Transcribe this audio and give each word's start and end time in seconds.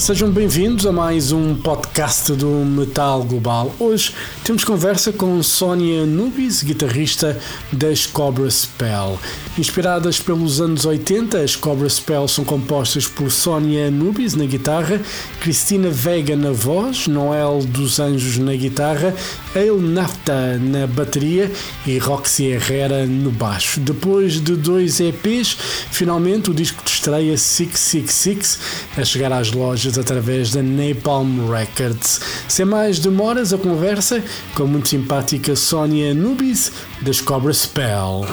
Sejam 0.00 0.30
bem-vindos 0.30 0.86
a 0.86 0.92
mais 0.92 1.30
um 1.30 1.54
podcast 1.54 2.32
do 2.32 2.48
Metal 2.48 3.22
Global. 3.22 3.70
Hoje 3.78 4.14
temos 4.42 4.64
conversa 4.64 5.12
com 5.12 5.42
Sónia 5.42 6.06
Nubis, 6.06 6.62
guitarrista 6.62 7.38
das 7.70 8.06
Cobra 8.06 8.50
Spell. 8.50 9.20
Inspiradas 9.58 10.18
pelos 10.18 10.58
anos 10.58 10.86
80, 10.86 11.38
as 11.38 11.54
Cobra 11.54 11.86
Spell 11.86 12.26
são 12.28 12.46
compostas 12.46 13.06
por 13.06 13.30
Sónia 13.30 13.90
Nubis 13.90 14.34
na 14.34 14.46
guitarra, 14.46 14.98
Cristina 15.38 15.90
Vega 15.90 16.34
na 16.34 16.50
voz, 16.50 17.06
Noel 17.06 17.58
dos 17.58 18.00
Anjos 18.00 18.38
na 18.38 18.54
guitarra, 18.54 19.14
El 19.54 19.76
Nafta 19.76 20.56
na 20.56 20.86
bateria 20.86 21.52
e 21.86 21.98
Roxy 21.98 22.46
Herrera 22.46 23.04
no 23.04 23.30
baixo. 23.30 23.78
Depois 23.80 24.40
de 24.40 24.56
dois 24.56 24.98
EPs, 24.98 25.58
finalmente 25.90 26.50
o 26.50 26.54
disco 26.54 26.82
de 26.82 26.90
estreia 26.90 27.36
666 27.36 28.58
a 28.96 29.04
chegar 29.04 29.30
às 29.30 29.52
lojas 29.52 29.90
através 30.00 30.50
da 30.52 30.62
Napalm 30.62 31.48
Records. 31.50 32.20
Sem 32.48 32.64
mais 32.64 32.98
demoras, 32.98 33.52
a 33.52 33.58
conversa 33.58 34.22
com 34.54 34.64
a 34.64 34.66
muito 34.66 34.88
simpática 34.88 35.54
Sónia 35.54 36.10
Anubis 36.12 36.72
das 37.02 37.20
Cobra 37.20 37.52
Spell. 37.52 38.26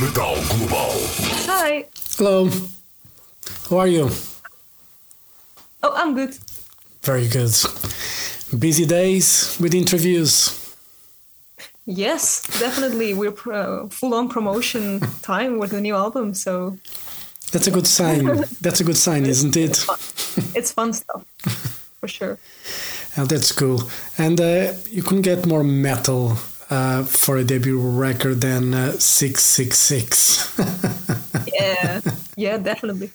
Metal 0.00 0.34
Global. 0.48 0.92
Hi. 1.48 1.86
Hello. 2.18 2.50
How 3.70 3.80
are 3.80 3.90
you? 3.90 4.10
Oh, 5.82 5.92
I'm 5.96 6.14
good. 6.14 6.36
Very 7.02 7.28
good. 7.28 7.52
Busy 8.58 8.86
days 8.86 9.56
with 9.60 9.74
interviews. 9.74 10.52
Yes, 11.86 12.42
definitely. 12.58 13.12
We're 13.12 13.32
pro- 13.32 13.84
uh, 13.84 13.88
full 13.90 14.14
on 14.14 14.28
promotion 14.28 15.00
time 15.22 15.58
with 15.58 15.70
the 15.70 15.80
new 15.80 15.94
album, 15.94 16.32
so 16.34 16.78
That's 17.52 17.66
a 17.66 17.70
good 17.70 17.86
sign. 17.86 18.44
That's 18.60 18.80
a 18.80 18.84
good 18.84 18.96
sign, 18.96 19.26
isn't 19.26 19.56
it? 19.56 19.84
it's 20.54 20.72
fun 20.72 20.92
stuff 20.92 21.24
for 22.00 22.08
sure. 22.08 22.38
Oh, 23.16 23.24
that's 23.24 23.52
cool. 23.52 23.82
And 24.18 24.40
uh, 24.40 24.72
you 24.90 25.02
couldn't 25.02 25.22
get 25.22 25.46
more 25.46 25.64
metal 25.64 26.36
uh, 26.70 27.04
for 27.04 27.36
a 27.36 27.44
debut 27.44 27.78
record 27.78 28.40
than 28.40 28.74
uh, 28.74 28.92
666. 28.92 30.58
Yeah, 31.54 32.00
yeah, 32.36 32.58
definitely. 32.58 33.10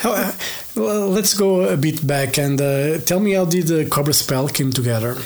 How, 0.00 0.12
uh, 0.12 0.32
well, 0.76 1.08
let's 1.08 1.34
go 1.34 1.68
a 1.68 1.76
bit 1.76 2.06
back 2.06 2.38
and 2.38 2.58
uh, 2.60 2.98
tell 3.00 3.20
me 3.20 3.32
how 3.32 3.44
did 3.44 3.66
the 3.66 3.84
Cobra 3.84 4.14
Spell 4.14 4.48
came 4.48 4.72
together? 4.72 5.16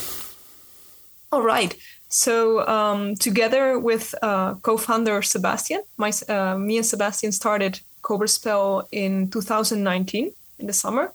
All 1.30 1.42
right. 1.42 1.76
So 2.08 2.66
um, 2.66 3.14
together 3.16 3.78
with 3.78 4.14
uh, 4.22 4.54
co-founder 4.54 5.22
Sebastian, 5.22 5.82
my, 5.96 6.10
uh, 6.28 6.58
me 6.58 6.78
and 6.78 6.86
Sebastian 6.86 7.32
started 7.32 7.80
Cobra 8.02 8.28
Spell 8.28 8.88
in 8.90 9.30
2019 9.30 10.32
in 10.58 10.66
the 10.66 10.72
summer, 10.72 11.12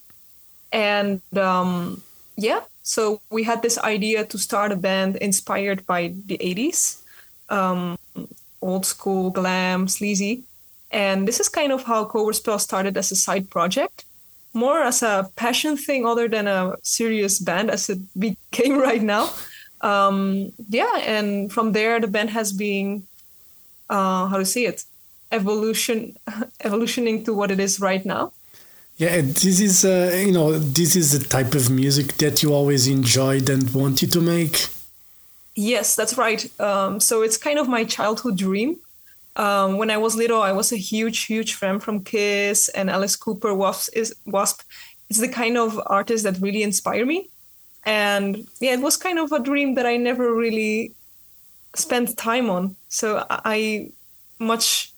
and 0.71 1.21
um, 1.37 2.01
yeah, 2.35 2.61
so 2.81 3.21
we 3.29 3.43
had 3.43 3.61
this 3.61 3.77
idea 3.77 4.25
to 4.25 4.37
start 4.37 4.71
a 4.71 4.75
band 4.75 5.15
inspired 5.17 5.85
by 5.85 6.13
the 6.25 6.37
80s, 6.37 7.01
um, 7.49 7.97
old 8.61 8.85
school 8.85 9.29
glam, 9.29 9.87
sleazy, 9.87 10.43
and 10.91 11.27
this 11.27 11.39
is 11.39 11.49
kind 11.49 11.71
of 11.71 11.83
how 11.83 12.05
Cobra 12.05 12.33
Spell 12.33 12.59
started 12.59 12.97
as 12.97 13.11
a 13.11 13.15
side 13.15 13.49
project, 13.49 14.05
more 14.53 14.81
as 14.81 15.01
a 15.01 15.29
passion 15.35 15.75
thing 15.75 16.05
other 16.05 16.27
than 16.27 16.47
a 16.47 16.75
serious 16.83 17.39
band 17.39 17.71
as 17.71 17.89
it 17.89 17.99
became 18.19 18.77
right 18.77 19.01
now. 19.01 19.29
Um, 19.81 20.53
yeah, 20.69 20.99
and 20.99 21.51
from 21.51 21.73
there 21.73 21.99
the 21.99 22.07
band 22.07 22.29
has 22.29 22.53
been 22.53 23.03
uh, 23.89 24.27
how 24.27 24.37
to 24.37 24.45
say 24.45 24.65
it 24.65 24.85
evolution 25.31 26.15
evolutioning 26.63 27.25
to 27.25 27.33
what 27.33 27.51
it 27.51 27.59
is 27.59 27.79
right 27.79 28.05
now. 28.05 28.31
Yeah, 29.03 29.21
this 29.21 29.59
is 29.59 29.85
uh, 29.85 30.23
you 30.25 30.31
know 30.31 30.57
this 30.57 30.95
is 30.95 31.17
the 31.17 31.27
type 31.27 31.53
of 31.55 31.69
music 31.69 32.07
that 32.17 32.41
you 32.41 32.53
always 32.53 32.87
enjoyed 32.87 33.49
and 33.49 33.63
wanted 33.73 34.11
to 34.13 34.21
make. 34.21 34.67
Yes, 35.55 35.95
that's 35.95 36.17
right. 36.17 36.41
Um, 36.59 36.99
so 36.99 37.21
it's 37.21 37.37
kind 37.37 37.59
of 37.59 37.67
my 37.67 37.83
childhood 37.83 38.37
dream. 38.37 38.77
Um, 39.35 39.77
when 39.77 39.89
I 39.89 39.97
was 39.97 40.15
little, 40.15 40.41
I 40.41 40.51
was 40.51 40.71
a 40.71 40.77
huge, 40.77 41.25
huge 41.25 41.55
fan 41.55 41.79
from 41.79 42.03
Kiss 42.03 42.69
and 42.69 42.89
Alice 42.89 43.15
Cooper. 43.15 43.53
Wasp 43.53 43.89
is 43.93 44.15
Wasp. 44.25 44.61
It's 45.09 45.19
the 45.19 45.27
kind 45.27 45.57
of 45.57 45.79
artist 45.87 46.23
that 46.23 46.39
really 46.39 46.63
inspire 46.63 47.05
me 47.05 47.29
and 47.85 48.47
yeah 48.59 48.73
it 48.73 48.81
was 48.81 48.97
kind 48.97 49.19
of 49.19 49.31
a 49.31 49.39
dream 49.39 49.75
that 49.75 49.85
i 49.85 49.97
never 49.97 50.33
really 50.33 50.93
spent 51.75 52.17
time 52.17 52.49
on 52.49 52.75
so 52.89 53.25
i 53.29 53.89
much 54.39 54.92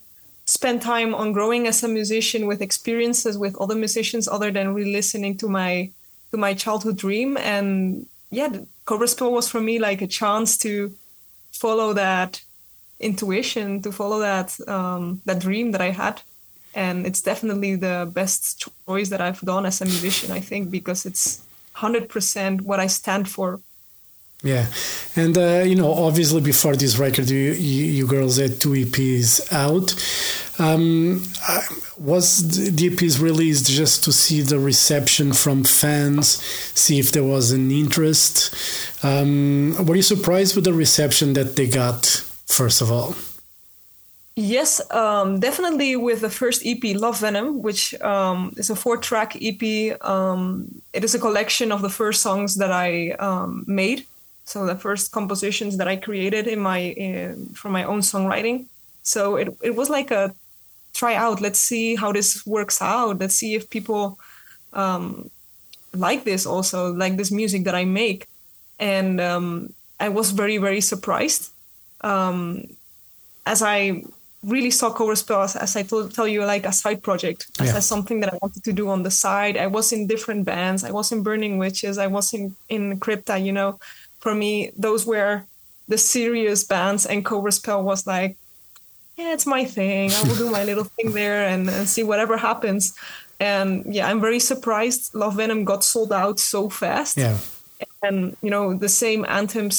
spent 0.46 0.82
time 0.82 1.16
on 1.16 1.34
growing 1.34 1.68
as 1.68 1.84
a 1.84 1.88
musician 1.88 2.46
with 2.46 2.62
experiences 2.62 3.38
with 3.38 3.56
other 3.58 3.76
musicians 3.76 4.28
other 4.28 4.52
than 4.52 4.74
really 4.74 4.94
listening 4.94 5.38
to 5.38 5.48
my 5.48 5.90
to 6.32 6.38
my 6.38 6.54
childhood 6.54 6.98
dream 6.98 7.38
and 7.38 8.06
yeah 8.30 8.50
cobra 8.86 9.08
spell 9.08 9.32
was 9.32 9.50
for 9.50 9.62
me 9.62 9.80
like 9.80 10.02
a 10.02 10.08
chance 10.08 10.58
to 10.58 10.94
follow 11.52 11.94
that 11.94 12.42
intuition 13.00 13.82
to 13.82 13.92
follow 13.92 14.20
that 14.20 14.58
um, 14.68 15.22
that 15.26 15.40
dream 15.40 15.72
that 15.72 15.82
i 15.82 15.90
had 15.90 16.22
and 16.76 17.08
it's 17.08 17.22
definitely 17.22 17.76
the 17.76 18.10
best 18.14 18.70
choice 18.88 19.10
that 19.10 19.22
i've 19.22 19.42
done 19.42 19.66
as 19.66 19.82
a 19.82 19.86
musician 19.86 20.32
i 20.32 20.40
think 20.40 20.70
because 20.70 21.06
it's 21.06 21.46
100% 21.76 22.62
what 22.62 22.80
I 22.80 22.88
stand 22.88 23.30
for. 23.30 23.62
Yeah, 24.46 24.68
and 25.16 25.36
uh, 25.36 25.64
you 25.66 25.74
know, 25.74 25.92
obviously, 25.92 26.40
before 26.40 26.76
this 26.76 27.00
record, 27.00 27.32
you, 27.32 27.54
you, 27.54 27.86
you 27.86 28.06
girls 28.06 28.38
had 28.38 28.62
two 28.62 28.74
EPs 28.74 29.52
out. 29.52 29.96
Um, 30.60 31.24
was 31.98 32.72
the 32.72 32.90
EPs 32.90 33.20
released 33.20 33.66
just 33.66 34.04
to 34.04 34.14
see 34.14 34.42
the 34.42 34.60
reception 34.60 35.34
from 35.34 35.64
fans, 35.64 36.44
see 36.76 37.00
if 37.00 37.12
there 37.12 37.24
was 37.24 37.52
an 37.54 37.72
interest? 37.72 38.56
Um, 39.04 39.84
were 39.84 39.96
you 39.96 40.04
surprised 40.04 40.56
with 40.56 40.66
the 40.66 40.74
reception 40.74 41.34
that 41.34 41.56
they 41.56 41.68
got? 41.68 42.06
First 42.46 42.82
of 42.82 42.92
all. 42.92 43.16
Yes, 44.36 44.80
um, 44.92 45.40
definitely 45.40 45.96
with 45.96 46.22
the 46.22 46.30
first 46.30 46.62
EP, 46.64 46.84
Love 46.96 47.20
Venom, 47.20 47.64
which 47.64 48.00
um, 48.02 48.54
is 48.58 48.70
a 48.70 48.76
four 48.76 48.98
track 48.98 49.36
EP. 49.42 49.98
Um, 50.08 50.84
it 50.94 51.04
is 51.04 51.16
a 51.16 51.20
collection 51.20 51.72
of 51.72 51.82
the 51.82 51.90
first 51.90 52.22
songs 52.22 52.58
that 52.58 52.72
I 52.72 53.12
um, 53.12 53.64
made. 53.66 54.06
So 54.46 54.66
the 54.66 54.76
first 54.76 55.12
compositions 55.12 55.78
that 55.78 55.88
I 55.88 55.96
created 55.96 56.48
in 56.48 56.60
my 56.60 56.80
in, 56.80 57.48
from 57.56 57.72
my 57.72 57.84
own 57.84 58.02
songwriting. 58.02 58.66
So 59.04 59.36
it, 59.38 59.50
it 59.62 59.76
was 59.76 59.90
like 59.90 60.12
a 60.12 60.34
try 60.94 61.16
out. 61.16 61.42
Let's 61.42 61.60
see 61.60 61.96
how 61.96 62.12
this 62.12 62.46
works 62.46 62.82
out. 62.82 63.20
Let's 63.20 63.36
see 63.36 63.56
if 63.56 63.70
people 63.70 64.18
um, 64.74 65.30
like 65.94 66.24
this 66.24 66.46
also, 66.46 66.94
like 66.94 67.18
this 67.18 67.32
music 67.32 67.64
that 67.66 67.76
I 67.76 67.86
make. 67.86 68.28
And 68.80 69.20
um, 69.22 69.74
I 70.00 70.10
was 70.10 70.32
very, 70.32 70.58
very 70.58 70.82
surprised. 70.82 71.52
as 73.46 73.62
I 73.62 74.04
really 74.44 74.72
saw 74.72 74.94
Spell 75.16 75.42
as, 75.42 75.56
as 75.56 75.76
I 75.76 75.84
told, 75.84 76.14
tell 76.14 76.28
you 76.28 76.46
like 76.46 76.66
a 76.66 76.72
side 76.74 77.02
project, 77.02 77.48
as, 77.60 77.68
Yeah. 77.70 77.78
as 77.78 77.86
something 77.86 78.20
that 78.22 78.34
I 78.34 78.38
wanted 78.42 78.64
to 78.64 78.74
do 78.74 78.90
on 78.90 79.04
the 79.04 79.12
side. 79.12 79.58
I 79.58 79.68
was 79.68 79.92
in 79.92 80.08
different 80.08 80.46
bands. 80.46 80.84
I 80.84 80.92
was 80.92 81.12
in 81.12 81.24
Burning 81.24 81.58
Witches. 81.58 81.98
I 81.98 82.08
was 82.08 82.34
in 82.34 82.56
in 82.70 83.00
Crypta. 83.00 83.44
You 83.44 83.54
know, 83.54 83.80
for 84.26 84.34
me, 84.34 84.72
those 84.86 85.06
were 85.06 85.44
the 85.88 85.98
serious 85.98 86.64
bands, 86.66 87.06
and 87.06 87.24
Cobra 87.24 87.52
Spell 87.52 87.84
was 87.84 88.08
like, 88.08 88.32
yeah, 89.18 89.34
it's 89.36 89.46
my 89.46 89.64
thing. 89.78 90.12
I 90.18 90.22
will 90.28 90.36
do 90.36 90.50
my 90.50 90.64
little 90.66 90.84
thing 90.96 91.14
there 91.14 91.48
and, 91.52 91.70
and 91.70 91.88
see 91.88 92.04
whatever 92.04 92.36
happens. 92.38 92.94
And 93.40 93.70
yeah, 93.96 94.10
I'm 94.10 94.20
very 94.20 94.40
surprised. 94.40 95.14
Love 95.14 95.36
Venom 95.38 95.64
got 95.64 95.84
sold 95.84 96.12
out 96.12 96.40
so 96.40 96.70
fast 96.70 97.18
Yeah. 97.18 97.38
and 98.02 98.36
you 98.42 98.50
know 98.50 98.66
the 98.86 98.90
same 98.90 99.22
anthems 99.40 99.78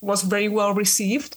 was 0.00 0.20
very 0.34 0.48
well 0.58 0.72
received 0.84 1.32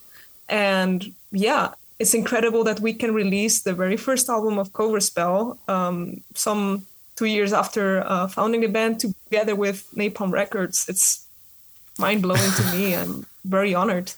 and 0.49 0.97
yeah 1.31 1.65
it's 2.01 2.13
incredible 2.13 2.63
that 2.69 2.79
we 2.87 2.93
can 3.01 3.11
release 3.23 3.55
the 3.67 3.73
very 3.83 3.97
first 3.97 4.25
album 4.29 4.55
of 4.59 4.67
Cobra 4.73 5.01
Spell 5.01 5.57
um, 5.67 6.21
some 6.35 6.85
two 7.17 7.29
years 7.37 7.51
after 7.53 8.03
uh, 8.13 8.27
founding 8.27 8.61
the 8.61 8.71
band 8.77 8.93
together 8.99 9.55
with 9.55 9.77
Napalm 9.95 10.31
Records. 10.41 10.77
It's 10.91 11.07
mind 11.97 12.21
blowing 12.21 12.51
to 12.51 12.63
me. 12.71 12.95
I'm 12.95 13.25
very 13.45 13.73
honored. 13.75 14.11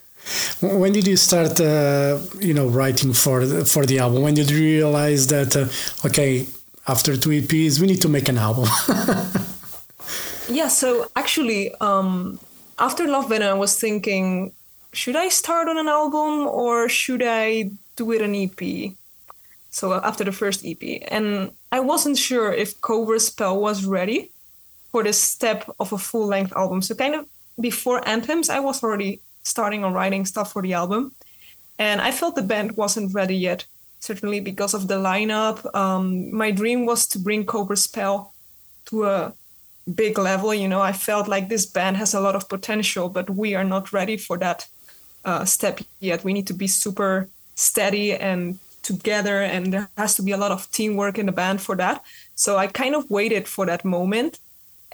When 0.62 0.92
did 0.92 1.06
you 1.07 1.18
start, 1.18 1.60
uh, 1.60 2.19
you 2.39 2.54
know, 2.54 2.68
writing 2.68 3.13
for 3.13 3.45
the, 3.45 3.66
for 3.66 3.86
the 3.86 4.00
album? 4.00 4.24
When 4.24 4.33
did 4.33 4.50
you 4.50 4.57
realize 4.57 5.27
that, 5.27 5.56
uh, 5.56 5.68
okay, 6.07 6.48
after 6.88 7.16
two 7.16 7.30
EPs, 7.30 7.80
we 7.80 7.88
need 7.88 8.01
to 8.01 8.10
make 8.10 8.27
an 8.27 8.38
album? 8.38 8.68
Yeah, 10.48 10.68
so 10.68 11.10
actually, 11.16 11.74
um, 11.81 12.39
after 12.77 13.07
Love 13.07 13.30
Venom, 13.30 13.50
I 13.50 13.54
was 13.54 13.80
thinking, 13.80 14.51
should 14.94 15.16
I 15.16 15.30
start 15.30 15.68
on 15.68 15.77
an 15.77 15.88
album 15.88 16.48
or 16.48 16.88
should 16.88 17.24
I 17.25 17.72
do 17.95 18.12
it 18.12 18.22
an 18.22 18.36
EP? 18.36 18.94
So 19.72 19.94
after 19.94 20.24
the 20.24 20.31
first 20.31 20.66
EP, 20.66 21.01
and 21.10 21.51
I 21.72 21.80
wasn't 21.80 22.18
sure 22.18 22.54
if 22.54 22.80
Cobra 22.81 23.19
Spell 23.19 23.60
was 23.60 23.86
ready 23.86 24.31
for 24.92 25.04
the 25.04 25.13
step 25.13 25.69
of 25.80 25.92
a 25.92 25.98
full 25.98 26.27
length 26.27 26.54
album. 26.56 26.81
So 26.81 26.95
kind 26.95 27.16
of 27.16 27.25
before 27.60 28.07
Anthems, 28.07 28.50
I 28.50 28.60
was 28.60 28.84
already 28.84 29.22
starting 29.44 29.84
on 29.84 29.94
writing 29.94 30.25
stuff 30.25 30.52
for 30.52 30.62
the 30.62 30.74
album. 30.74 31.13
And 31.78 32.02
I 32.02 32.12
felt 32.12 32.36
the 32.36 32.42
band 32.42 32.78
wasn't 32.78 33.13
ready 33.13 33.36
yet, 33.36 33.66
certainly 34.00 34.40
because 34.40 34.74
of 34.74 34.88
the 34.88 34.96
lineup. 34.96 35.74
Um, 35.75 36.34
my 36.34 36.52
dream 36.52 36.86
was 36.86 37.07
to 37.07 37.19
bring 37.19 37.46
Cobra 37.46 37.78
Spell 37.78 38.34
to 38.86 39.06
a 39.06 39.34
big 39.94 40.18
level. 40.18 40.54
You 40.54 40.68
know, 40.68 40.81
I 40.81 40.94
felt 40.94 41.28
like 41.28 41.50
this 41.50 41.66
band 41.66 41.98
has 41.98 42.13
a 42.13 42.22
lot 42.22 42.36
of 42.36 42.50
potential, 42.50 43.10
but 43.10 43.30
we 43.30 43.56
are 43.56 43.63
not 43.63 43.94
ready 43.94 44.18
for 44.18 44.38
that 44.38 44.68
uh, 45.25 45.46
step 45.46 45.80
yet. 46.00 46.24
We 46.24 46.34
need 46.34 46.48
to 46.48 46.54
be 46.54 46.68
super 46.68 47.28
steady 47.56 48.13
and 48.13 48.60
together, 48.81 49.42
and 49.42 49.74
there 49.74 49.90
has 49.98 50.16
to 50.16 50.22
be 50.22 50.31
a 50.31 50.38
lot 50.38 50.51
of 50.51 50.69
teamwork 50.72 51.18
in 51.18 51.25
the 51.25 51.31
band 51.31 51.62
for 51.62 51.75
that. 51.75 52.04
So 52.36 52.58
I 52.58 52.68
kind 52.68 52.96
of 52.96 53.10
waited 53.10 53.48
for 53.48 53.66
that 53.66 53.84
moment. 53.84 54.40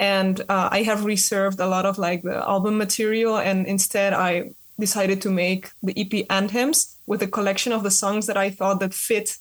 And 0.01 0.41
uh, 0.49 0.67
I 0.71 0.81
have 0.81 1.05
reserved 1.05 1.59
a 1.59 1.67
lot 1.67 1.85
of 1.85 1.99
like 1.99 2.23
the 2.23 2.37
album 2.37 2.75
material, 2.79 3.37
and 3.37 3.67
instead 3.67 4.13
I 4.13 4.49
decided 4.79 5.21
to 5.21 5.29
make 5.29 5.69
the 5.83 5.93
EP 5.95 6.25
anthems 6.31 6.97
with 7.05 7.21
a 7.21 7.27
collection 7.27 7.71
of 7.71 7.83
the 7.83 7.91
songs 7.91 8.25
that 8.25 8.35
I 8.35 8.49
thought 8.49 8.79
that 8.79 8.95
fit 8.95 9.37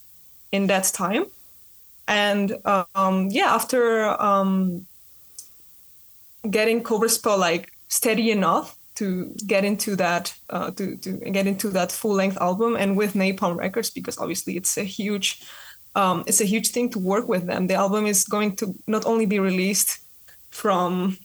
in 0.53 0.67
that 0.67 0.85
time. 0.93 1.25
And 2.07 2.59
um, 2.95 3.29
yeah, 3.31 3.55
after 3.55 4.21
um, 4.21 4.87
getting 6.51 6.83
Cobra 6.83 7.09
Spell 7.09 7.39
like 7.39 7.73
steady 7.89 8.31
enough 8.31 8.77
to 8.97 9.35
get 9.47 9.65
into 9.65 9.97
that 9.97 10.35
uh, 10.51 10.73
to 10.73 10.97
to 10.99 11.13
get 11.13 11.47
into 11.47 11.71
that 11.71 11.91
full 11.91 12.13
length 12.13 12.37
album, 12.37 12.77
and 12.77 12.99
with 12.99 13.15
Napalm 13.15 13.57
Records 13.57 13.89
because 13.89 14.19
obviously 14.19 14.59
it's 14.59 14.77
a 14.77 14.85
huge 14.85 15.41
um, 15.95 16.23
it's 16.27 16.43
a 16.43 16.51
huge 16.53 16.69
thing 16.69 16.91
to 16.91 16.99
work 16.99 17.29
with 17.29 17.47
them. 17.47 17.67
The 17.67 17.77
album 17.77 18.05
is 18.05 18.25
going 18.25 18.57
to 18.57 18.75
not 18.87 19.07
only 19.07 19.25
be 19.25 19.39
released 19.39 20.01
from 20.51 21.19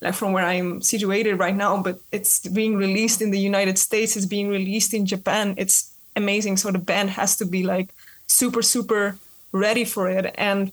like 0.00 0.14
from 0.14 0.32
where 0.32 0.44
I'm 0.44 0.82
situated 0.82 1.38
right 1.38 1.54
now, 1.54 1.80
but 1.80 2.00
it's 2.10 2.46
being 2.48 2.76
released 2.76 3.22
in 3.22 3.30
the 3.30 3.38
United 3.38 3.78
States. 3.78 4.16
It's 4.16 4.26
being 4.26 4.48
released 4.48 4.92
in 4.94 5.06
Japan. 5.06 5.54
It's 5.56 5.92
amazing. 6.16 6.56
So 6.56 6.72
the 6.72 6.78
band 6.78 7.10
has 7.10 7.36
to 7.36 7.44
be 7.44 7.62
like 7.62 7.94
super 8.26 8.62
super 8.62 9.16
ready 9.52 9.84
for 9.84 10.08
it. 10.08 10.34
And 10.36 10.72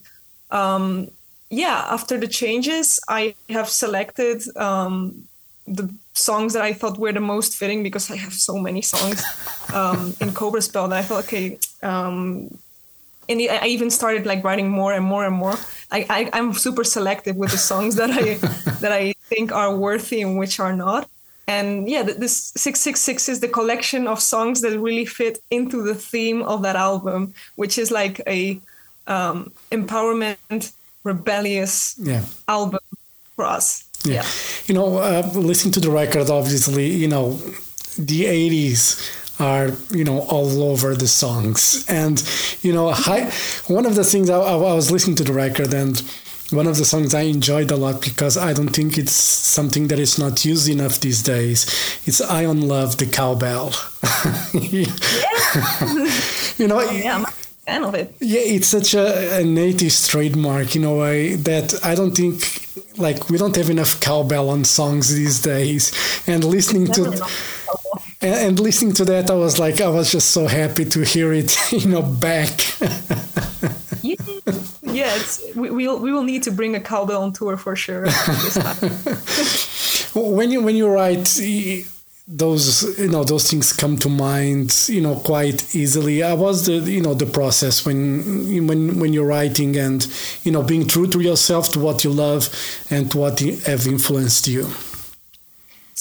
um, 0.52 1.10
yeah, 1.50 1.86
after 1.90 2.18
the 2.18 2.28
changes, 2.28 3.00
I 3.08 3.36
have 3.50 3.70
selected 3.70 4.42
um, 4.58 5.28
the 5.68 5.94
songs 6.14 6.54
that 6.54 6.64
I 6.64 6.74
thought 6.74 6.98
were 6.98 7.14
the 7.14 7.20
most 7.20 7.56
fitting 7.56 7.84
because 7.84 8.10
I 8.10 8.16
have 8.16 8.34
so 8.34 8.58
many 8.58 8.82
songs 8.82 9.24
um, 9.74 10.16
in 10.20 10.34
Cobra 10.34 10.62
Spell 10.62 10.88
that 10.88 11.00
I 11.00 11.04
thought, 11.04 11.26
okay, 11.26 11.60
um, 11.84 12.50
and 13.30 13.40
I 13.42 13.68
even 13.68 13.90
started 13.92 14.26
like 14.26 14.44
writing 14.44 14.70
more 14.70 14.92
and 14.92 15.06
more 15.06 15.26
and 15.26 15.36
more. 15.36 15.54
I, 15.92 16.06
I 16.10 16.38
am 16.38 16.54
super 16.54 16.84
selective 16.84 17.36
with 17.36 17.52
the 17.52 17.58
songs 17.58 17.96
that 17.96 18.10
I 18.10 18.34
that 18.81 18.92
I 18.92 19.14
think 19.30 19.52
are 19.52 19.76
worthy 19.76 20.22
and 20.22 20.38
which 20.38 20.60
are 20.60 20.76
not. 20.76 21.08
And 21.48 21.88
yeah, 21.90 22.04
this 22.04 22.52
six 22.58 22.81
six 22.81 23.00
six 23.00 23.30
is 23.30 23.40
the 23.40 23.48
collection 23.48 24.08
of 24.08 24.20
songs 24.20 24.62
that 24.62 24.78
really 24.80 25.06
fit 25.06 25.40
into 25.52 25.84
the 25.84 25.96
theme 25.96 26.42
of 26.44 26.64
that 26.64 26.76
album, 26.76 27.34
which 27.56 27.78
is 27.78 27.92
like 27.92 28.22
a 28.28 28.60
um, 29.08 29.52
empowerment, 29.72 30.74
rebellious 31.04 31.96
yeah. 32.00 32.24
album 32.48 32.80
for 33.36 33.46
us. 33.46 33.84
Yeah. 34.06 34.14
yeah. 34.14 34.25
You 34.66 34.75
know, 34.75 34.98
uh, 34.98 35.30
listening 35.36 35.74
to 35.74 35.80
the 35.80 35.92
record, 35.92 36.30
obviously, 36.30 36.90
you 36.90 37.08
know, 37.08 37.34
the 37.98 38.25
80s 38.25 39.19
are 39.39 39.69
you 39.91 40.03
know 40.03 40.19
all 40.19 40.63
over 40.63 40.95
the 40.95 41.07
songs 41.07 41.86
and 41.88 42.24
you 42.62 42.74
know 42.74 42.89
I, 42.89 43.31
one 43.68 43.86
of 43.86 43.95
the 43.95 44.03
things 44.03 44.30
I, 44.30 44.38
I, 44.38 44.56
was 44.56 44.91
listening 44.91 45.15
to 45.18 45.24
the 45.24 45.33
record 45.33 45.74
and 45.74 46.01
one 46.51 46.68
of 46.68 46.77
the 46.77 46.86
songs 46.86 47.13
I 47.13 47.21
enjoyed 47.21 47.71
a 47.71 47.75
lot 47.75 48.01
because 48.01 48.36
I 48.36 48.53
don't 48.53 48.69
think 48.69 48.97
it's 48.97 49.13
something 49.13 49.88
that 49.89 50.00
is 50.00 50.18
not 50.18 50.44
used 50.44 50.68
enough 50.68 51.00
these 51.00 51.21
days. 51.21 51.65
It's 52.06 52.25
High 52.25 52.45
on 52.45 52.68
Love 52.68 52.97
the 52.97 53.06
Cowbell. 53.06 53.71
you 56.57 56.68
know, 56.68 56.81
yeah, 56.89 57.15
I'm 57.15 57.25
a 57.25 57.27
fan 57.27 57.83
of 57.83 57.94
it. 57.94 58.15
Yeah, 58.19 58.41
it's 58.41 58.68
such 58.68 58.95
a, 58.95 59.41
a 59.41 59.44
native 59.44 59.94
trademark 59.94 60.75
in 60.75 60.86
a 60.86 60.95
way 60.95 61.36
that 61.36 61.86
I 61.86 61.94
don't 61.94 62.15
think 62.15 62.68
like 62.97 63.30
we 63.30 63.38
don't 63.38 63.56
have 63.56 63.69
enough 63.69 64.00
cowbell 64.00 64.50
on 64.50 64.65
songs 64.65 65.13
these 65.13 65.41
days. 65.41 65.91
And 66.27 66.44
listening 66.44 66.88
to 66.94 67.12
and, 68.21 68.36
and, 68.36 68.60
listening 68.60 68.94
to 68.94 69.06
that, 69.06 69.30
I 69.30 69.36
was 69.36 69.60
like, 69.60 69.80
I 69.80 69.88
was 69.89 70.12
just 70.12 70.31
so 70.31 70.48
happy 70.48 70.86
to 70.86 71.01
hear 71.04 71.31
it, 71.31 71.56
you 71.71 71.88
know, 71.88 72.01
back. 72.01 72.51
yeah, 74.83 75.18
we, 75.56 75.69
we'll 75.69 76.00
we 76.00 76.12
will 76.12 76.24
need 76.24 76.44
to 76.44 76.51
bring 76.51 76.75
a 76.75 76.81
cowbell 76.81 77.24
on 77.24 77.31
tour 77.33 77.56
for 77.57 77.75
sure. 77.75 78.10
when 80.16 80.51
you 80.51 80.62
when 80.62 80.75
you 80.75 80.89
write 80.89 81.39
those 82.31 83.00
you 83.00 83.10
know 83.10 83.24
those 83.24 83.50
things 83.50 83.74
come 83.74 83.98
to 83.98 84.07
mind 84.07 84.86
you 84.88 85.01
know 85.01 85.15
quite 85.15 85.75
easily 85.75 86.19
how 86.19 86.36
was 86.36 86.68
the 86.68 86.74
you 86.74 87.01
know 87.01 87.15
the 87.15 87.25
process 87.25 87.83
when 87.83 88.68
when 88.68 89.00
when 89.00 89.13
you're 89.13 89.25
writing 89.25 89.75
and 89.75 90.07
you 90.44 90.51
know 90.51 90.62
being 90.62 90.88
true 90.88 91.07
to 91.07 91.22
yourself 91.22 91.72
to 91.72 91.80
what 91.80 92.04
you 92.04 92.12
love 92.12 92.48
and 92.92 93.10
to 93.10 93.18
what 93.18 93.39
have 93.39 93.88
influenced 93.88 94.48
you 94.48 94.69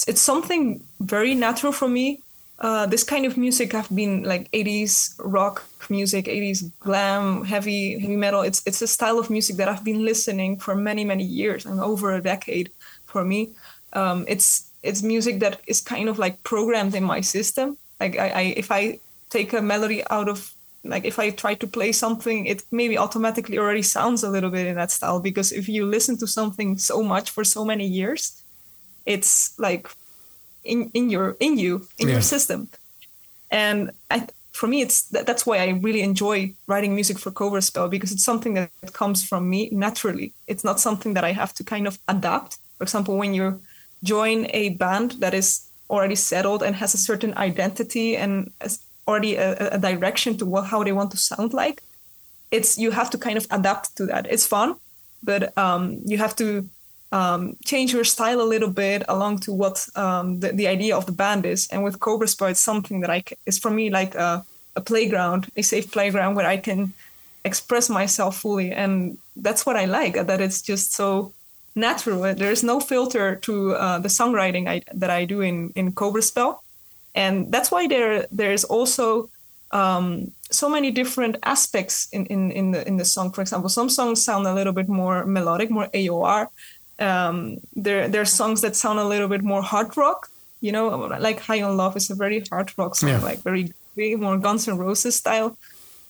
it's 0.07 0.21
something 0.21 0.83
very 0.99 1.35
natural 1.35 1.71
for 1.71 1.87
me. 1.87 2.21
Uh, 2.59 2.85
this 2.85 3.03
kind 3.03 3.25
of 3.25 3.37
music 3.37 3.73
I've 3.73 3.93
been 3.95 4.23
like 4.23 4.51
80s 4.51 5.15
rock 5.19 5.63
music, 5.89 6.25
80s 6.25 6.71
glam, 6.79 7.45
heavy 7.45 7.99
heavy 7.99 8.17
metal. 8.17 8.41
It's 8.41 8.61
it's 8.65 8.81
a 8.81 8.87
style 8.87 9.17
of 9.17 9.29
music 9.29 9.55
that 9.57 9.69
I've 9.69 9.83
been 9.83 10.03
listening 10.03 10.59
for 10.59 10.75
many 10.75 11.05
many 11.05 11.23
years 11.23 11.65
and 11.65 11.79
over 11.79 12.13
a 12.13 12.21
decade 12.21 12.69
for 13.05 13.23
me. 13.23 13.51
Um, 13.93 14.25
it's 14.27 14.69
it's 14.83 15.01
music 15.01 15.39
that 15.39 15.61
is 15.67 15.81
kind 15.81 16.09
of 16.09 16.19
like 16.19 16.43
programmed 16.43 16.95
in 16.95 17.03
my 17.03 17.21
system. 17.21 17.77
Like 17.99 18.17
I, 18.17 18.29
I 18.29 18.41
if 18.57 18.71
I 18.71 18.99
take 19.29 19.53
a 19.53 19.61
melody 19.61 20.03
out 20.09 20.27
of 20.27 20.53
like 20.83 21.05
if 21.05 21.19
I 21.19 21.29
try 21.31 21.55
to 21.55 21.67
play 21.67 21.91
something, 21.91 22.45
it 22.45 22.63
maybe 22.71 22.97
automatically 22.97 23.57
already 23.57 23.81
sounds 23.81 24.23
a 24.23 24.29
little 24.29 24.49
bit 24.49 24.67
in 24.67 24.75
that 24.75 24.91
style 24.91 25.19
because 25.19 25.51
if 25.51 25.67
you 25.67 25.85
listen 25.85 26.17
to 26.17 26.27
something 26.27 26.77
so 26.77 27.03
much 27.03 27.29
for 27.31 27.43
so 27.43 27.65
many 27.65 27.85
years, 27.85 28.41
it's 29.09 29.59
like 29.59 29.89
in 30.63 30.91
in 30.93 31.09
your 31.09 31.35
in 31.39 31.57
you 31.57 31.87
in 31.97 32.07
yeah. 32.07 32.13
your 32.15 32.21
system. 32.21 32.69
And 33.51 33.91
I, 34.11 34.27
for 34.51 34.67
me 34.67 34.81
it's 34.81 34.97
that, 35.13 35.25
that's 35.25 35.45
why 35.47 35.57
i 35.57 35.69
really 35.85 36.01
enjoy 36.01 36.53
writing 36.67 36.93
music 36.93 37.17
for 37.17 37.31
Cobra 37.31 37.61
Spell 37.61 37.89
because 37.89 38.11
it's 38.11 38.23
something 38.23 38.53
that 38.53 38.93
comes 38.93 39.19
from 39.29 39.49
me 39.49 39.69
naturally. 39.71 40.33
It's 40.47 40.63
not 40.63 40.79
something 40.79 41.15
that 41.15 41.23
i 41.23 41.31
have 41.41 41.53
to 41.55 41.63
kind 41.63 41.87
of 41.87 41.97
adapt. 42.07 42.57
For 42.77 42.83
example 42.83 43.17
when 43.17 43.33
you 43.33 43.61
join 44.03 44.47
a 44.61 44.63
band 44.81 45.09
that 45.23 45.33
is 45.33 45.47
already 45.89 46.15
settled 46.15 46.61
and 46.63 46.75
has 46.75 46.93
a 46.93 47.03
certain 47.09 47.33
identity 47.37 48.15
and 48.15 48.51
already 49.07 49.35
a, 49.35 49.75
a 49.77 49.79
direction 49.79 50.37
to 50.37 50.45
what, 50.45 50.65
how 50.65 50.83
they 50.83 50.93
want 50.99 51.11
to 51.11 51.17
sound 51.17 51.51
like 51.53 51.81
it's 52.51 52.77
you 52.77 52.91
have 52.91 53.09
to 53.09 53.17
kind 53.17 53.37
of 53.37 53.45
adapt 53.49 53.95
to 53.97 54.05
that. 54.05 54.27
It's 54.29 54.45
fun 54.45 54.75
but 55.23 55.41
um, 55.57 55.99
you 56.05 56.17
have 56.17 56.35
to 56.35 56.69
um, 57.11 57.55
change 57.65 57.93
your 57.93 58.03
style 58.03 58.41
a 58.41 58.43
little 58.43 58.69
bit 58.69 59.03
along 59.07 59.39
to 59.39 59.53
what 59.53 59.87
um, 59.95 60.39
the, 60.39 60.51
the 60.51 60.67
idea 60.67 60.95
of 60.95 61.05
the 61.05 61.11
band 61.11 61.45
is. 61.45 61.67
And 61.69 61.83
with 61.83 61.99
Cobra 61.99 62.27
Spell, 62.27 62.49
it's 62.49 62.59
something 62.59 63.01
that 63.01 63.09
I 63.09 63.23
is 63.45 63.57
for 63.57 63.71
me 63.71 63.89
like 63.89 64.15
a, 64.15 64.45
a 64.75 64.81
playground, 64.81 65.51
a 65.55 65.63
safe 65.63 65.91
playground 65.91 66.35
where 66.35 66.47
I 66.47 66.57
can 66.57 66.93
express 67.45 67.89
myself 67.89 68.37
fully, 68.37 68.71
and 68.71 69.17
that's 69.35 69.65
what 69.65 69.75
I 69.75 69.85
like. 69.85 70.13
That 70.13 70.41
it's 70.41 70.61
just 70.61 70.93
so 70.93 71.33
natural. 71.75 72.21
There's 72.35 72.63
no 72.63 72.79
filter 72.79 73.35
to 73.37 73.73
uh, 73.75 73.99
the 73.99 74.09
songwriting 74.09 74.67
I, 74.67 74.81
that 74.93 75.09
I 75.09 75.25
do 75.25 75.41
in 75.41 75.71
in 75.75 75.93
Cobra 75.93 76.21
Spell, 76.21 76.63
and 77.15 77.51
that's 77.51 77.71
why 77.71 77.87
there 77.87 78.27
there's 78.31 78.65
also 78.65 79.29
um, 79.71 80.31
so 80.51 80.69
many 80.69 80.91
different 80.91 81.37
aspects 81.43 82.07
in, 82.11 82.25
in, 82.27 82.51
in 82.51 82.71
the 82.71 82.87
in 82.87 82.97
the 82.97 83.05
song. 83.05 83.31
For 83.31 83.41
example, 83.41 83.69
some 83.69 83.89
songs 83.89 84.23
sound 84.23 84.45
a 84.45 84.53
little 84.53 84.73
bit 84.73 84.89
more 84.89 85.25
melodic, 85.25 85.71
more 85.71 85.87
AOR 85.93 86.49
um, 86.99 87.57
there 87.75 88.07
there 88.07 88.21
are 88.21 88.25
songs 88.25 88.61
that 88.61 88.75
sound 88.75 88.99
a 88.99 89.07
little 89.07 89.27
bit 89.27 89.43
more 89.43 89.61
hard 89.61 89.95
rock. 89.97 90.29
You 90.61 90.71
know, 90.73 90.89
like 91.19 91.39
High 91.39 91.61
on 91.61 91.77
Love 91.77 91.95
is 91.95 92.09
a 92.09 92.15
very 92.15 92.41
hard 92.51 92.71
rock 92.77 92.95
song, 92.95 93.09
yeah. 93.09 93.19
like 93.19 93.39
very, 93.39 93.71
very 93.95 94.15
more 94.15 94.37
Guns 94.37 94.67
N' 94.67 94.77
Roses 94.77 95.15
style. 95.15 95.57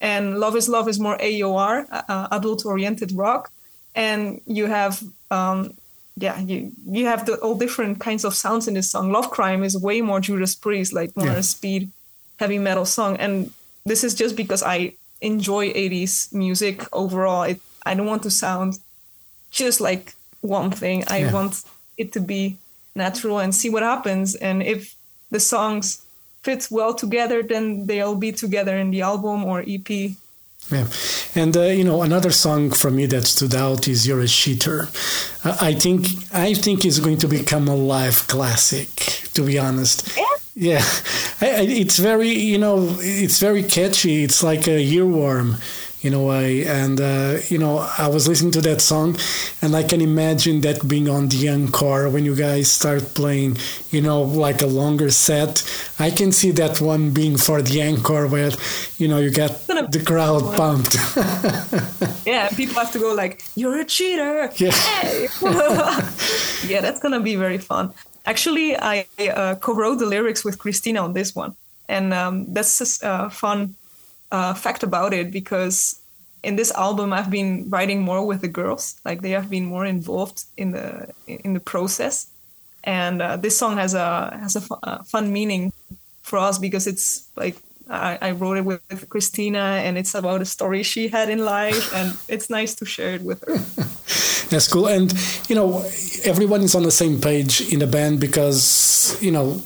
And 0.01 0.39
Love 0.39 0.55
is 0.55 0.67
Love 0.67 0.89
is 0.89 0.99
more 0.99 1.17
AOR, 1.17 1.85
uh, 1.91 2.27
adult 2.31 2.65
oriented 2.65 3.11
rock. 3.11 3.51
And 3.93 4.41
you 4.47 4.65
have 4.65 5.03
um, 5.29 5.73
yeah, 6.15 6.39
you 6.39 6.71
you 6.85 7.05
have 7.05 7.25
the 7.25 7.35
all 7.37 7.55
different 7.55 7.99
kinds 7.99 8.25
of 8.25 8.33
sounds 8.33 8.67
in 8.67 8.73
this 8.73 8.91
song. 8.91 9.11
Love 9.11 9.29
Crime 9.31 9.63
is 9.63 9.77
way 9.77 10.01
more 10.01 10.19
Judas 10.19 10.55
Priest, 10.55 10.93
like 10.93 11.15
more 11.15 11.27
yeah. 11.27 11.41
speed, 11.41 11.91
heavy 12.39 12.59
metal 12.59 12.85
song. 12.85 13.17
And 13.17 13.51
this 13.85 14.03
is 14.03 14.15
just 14.15 14.35
because 14.35 14.63
I 14.63 14.93
enjoy 15.21 15.71
80s 15.71 16.33
music 16.33 16.83
overall. 16.93 17.43
It, 17.43 17.61
I 17.85 17.93
don't 17.93 18.07
want 18.07 18.23
to 18.23 18.31
sound 18.31 18.79
just 19.51 19.79
like 19.79 20.13
one 20.41 20.71
thing. 20.71 21.03
I 21.07 21.19
yeah. 21.19 21.33
want 21.33 21.63
it 21.97 22.11
to 22.13 22.19
be 22.19 22.57
natural 22.95 23.39
and 23.39 23.53
see 23.53 23.69
what 23.69 23.83
happens. 23.83 24.35
And 24.35 24.63
if 24.63 24.95
the 25.31 25.39
songs 25.39 26.01
fit 26.43 26.67
well 26.71 26.93
together, 26.93 27.43
then 27.43 27.85
they'll 27.85 28.15
be 28.15 28.31
together 28.31 28.77
in 28.77 28.91
the 28.91 29.01
album 29.01 29.45
or 29.45 29.63
EP. 29.67 29.89
Yeah, 30.71 30.87
and 31.35 31.57
uh, 31.57 31.61
you 31.61 31.83
know 31.83 32.03
another 32.03 32.31
song 32.31 32.69
from 32.69 32.99
you 32.99 33.07
that 33.07 33.25
stood 33.25 33.55
out 33.55 33.87
is 33.87 34.05
"You're 34.05 34.21
a 34.21 34.27
Cheater." 34.27 34.87
Uh, 35.43 35.57
I 35.59 35.73
think 35.73 36.05
I 36.31 36.53
think 36.53 36.85
it's 36.85 36.99
going 36.99 37.17
to 37.19 37.27
become 37.27 37.67
a 37.67 37.75
live 37.75 38.27
classic. 38.27 38.89
To 39.33 39.43
be 39.43 39.57
honest, 39.57 40.15
yeah 40.15 40.25
Yeah, 40.59 40.83
it's 41.41 41.97
very 41.97 42.31
you 42.31 42.57
know 42.57 42.97
it's 42.99 43.39
very 43.39 43.63
catchy. 43.63 44.25
It's 44.25 44.43
like 44.43 44.67
a 44.67 44.83
earworm 44.83 45.55
in 46.01 46.13
a 46.13 46.21
way. 46.21 46.65
And 46.65 46.99
uh, 46.99 47.37
you 47.49 47.57
know, 47.57 47.77
I 47.97 48.07
was 48.07 48.27
listening 48.27 48.51
to 48.53 48.61
that 48.61 48.81
song, 48.81 49.17
and 49.61 49.75
I 49.75 49.83
can 49.83 50.01
imagine 50.01 50.61
that 50.61 50.87
being 50.87 51.09
on 51.09 51.27
the 51.29 51.49
encore 51.49 52.09
when 52.09 52.25
you 52.25 52.35
guys 52.35 52.71
start 52.71 53.13
playing, 53.15 53.57
you 53.91 54.01
know, 54.01 54.21
like 54.21 54.61
a 54.61 54.67
longer 54.67 55.11
set. 55.11 55.63
I 55.99 56.11
can 56.11 56.31
see 56.31 56.51
that 56.51 56.79
one 56.81 57.11
being 57.11 57.37
for 57.37 57.61
the 57.61 57.81
encore 57.81 58.27
where, 58.27 58.51
you 58.97 59.07
know, 59.07 59.19
you 59.19 59.31
get 59.31 59.67
the 59.67 60.01
crowd 60.05 60.55
pumped. 60.57 60.95
yeah, 62.25 62.49
people 62.49 62.75
have 62.75 62.91
to 62.93 62.99
go 62.99 63.13
like, 63.13 63.43
"You're 63.55 63.79
a 63.79 63.85
cheater!" 63.85 64.51
Yeah, 64.59 64.71
hey! 64.71 65.27
yeah, 66.67 66.81
that's 66.81 66.99
gonna 66.99 67.19
be 67.21 67.35
very 67.35 67.57
fun. 67.57 67.93
Actually, 68.25 68.75
I 68.77 69.05
uh, 69.19 69.55
co-wrote 69.55 69.99
the 69.99 70.05
lyrics 70.05 70.43
with 70.43 70.57
Kristina 70.59 71.01
on 71.01 71.13
this 71.13 71.33
one, 71.33 71.55
and 71.87 72.13
um, 72.13 72.53
that's 72.53 72.77
just 72.77 73.03
uh, 73.03 73.29
fun 73.29 73.75
uh, 74.31 74.53
fact 74.53 74.83
about 74.83 75.13
it 75.13 75.31
because 75.31 75.99
in 76.43 76.55
this 76.55 76.71
album 76.71 77.13
I've 77.13 77.29
been 77.29 77.69
writing 77.69 78.01
more 78.01 78.25
with 78.25 78.41
the 78.41 78.47
girls, 78.47 78.99
like 79.05 79.21
they 79.21 79.31
have 79.31 79.49
been 79.49 79.65
more 79.65 79.85
involved 79.85 80.45
in 80.57 80.71
the 80.71 81.09
in 81.27 81.53
the 81.53 81.59
process, 81.59 82.27
and 82.83 83.21
uh, 83.21 83.37
this 83.37 83.57
song 83.57 83.77
has 83.77 83.93
a 83.93 84.37
has 84.41 84.55
a 84.55 84.61
uh, 84.83 85.03
fun 85.03 85.33
meaning 85.33 85.73
for 86.21 86.39
us 86.39 86.57
because 86.57 86.87
it's 86.87 87.27
like 87.35 87.57
I, 87.89 88.17
I 88.21 88.31
wrote 88.31 88.57
it 88.57 88.65
with, 88.65 88.81
with, 88.89 89.09
Kristina 89.09 89.81
and 89.81 89.97
it's 89.97 90.13
about 90.13 90.41
a 90.41 90.45
story 90.45 90.83
she 90.83 91.07
had 91.07 91.29
in 91.29 91.39
life 91.39 91.93
and 91.97 92.15
it's 92.27 92.49
nice 92.49 92.75
to 92.75 92.85
share 92.85 93.15
it 93.15 93.23
with 93.23 93.43
her. 93.47 93.57
That's 94.49 94.67
cool, 94.67 94.87
and 94.87 95.13
you 95.47 95.55
know 95.55 95.85
everyone 96.23 96.61
is 96.61 96.73
on 96.73 96.83
the 96.83 96.91
same 96.91 97.19
page 97.21 97.61
in 97.71 97.79
the 97.79 97.87
band 97.87 98.19
because 98.19 99.17
you 99.21 99.31
know 99.31 99.61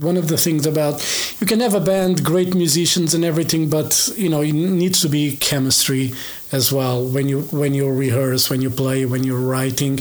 one 0.00 0.16
of 0.16 0.28
the 0.28 0.36
things 0.36 0.66
about 0.66 0.94
you 1.40 1.46
can 1.46 1.60
have 1.60 1.74
a 1.74 1.80
band, 1.80 2.24
great 2.24 2.54
musicians 2.54 3.14
and 3.14 3.24
everything, 3.24 3.70
but 3.70 4.10
you 4.16 4.28
know 4.28 4.42
it 4.42 4.52
needs 4.52 5.00
to 5.00 5.08
be 5.08 5.36
chemistry 5.36 6.12
as 6.52 6.72
well 6.72 7.04
when 7.04 7.28
you 7.28 7.42
when 7.42 7.74
you 7.74 7.90
rehearse, 7.90 8.50
when 8.50 8.60
you 8.60 8.70
play, 8.70 9.06
when 9.06 9.24
you're 9.24 9.40
writing. 9.40 10.00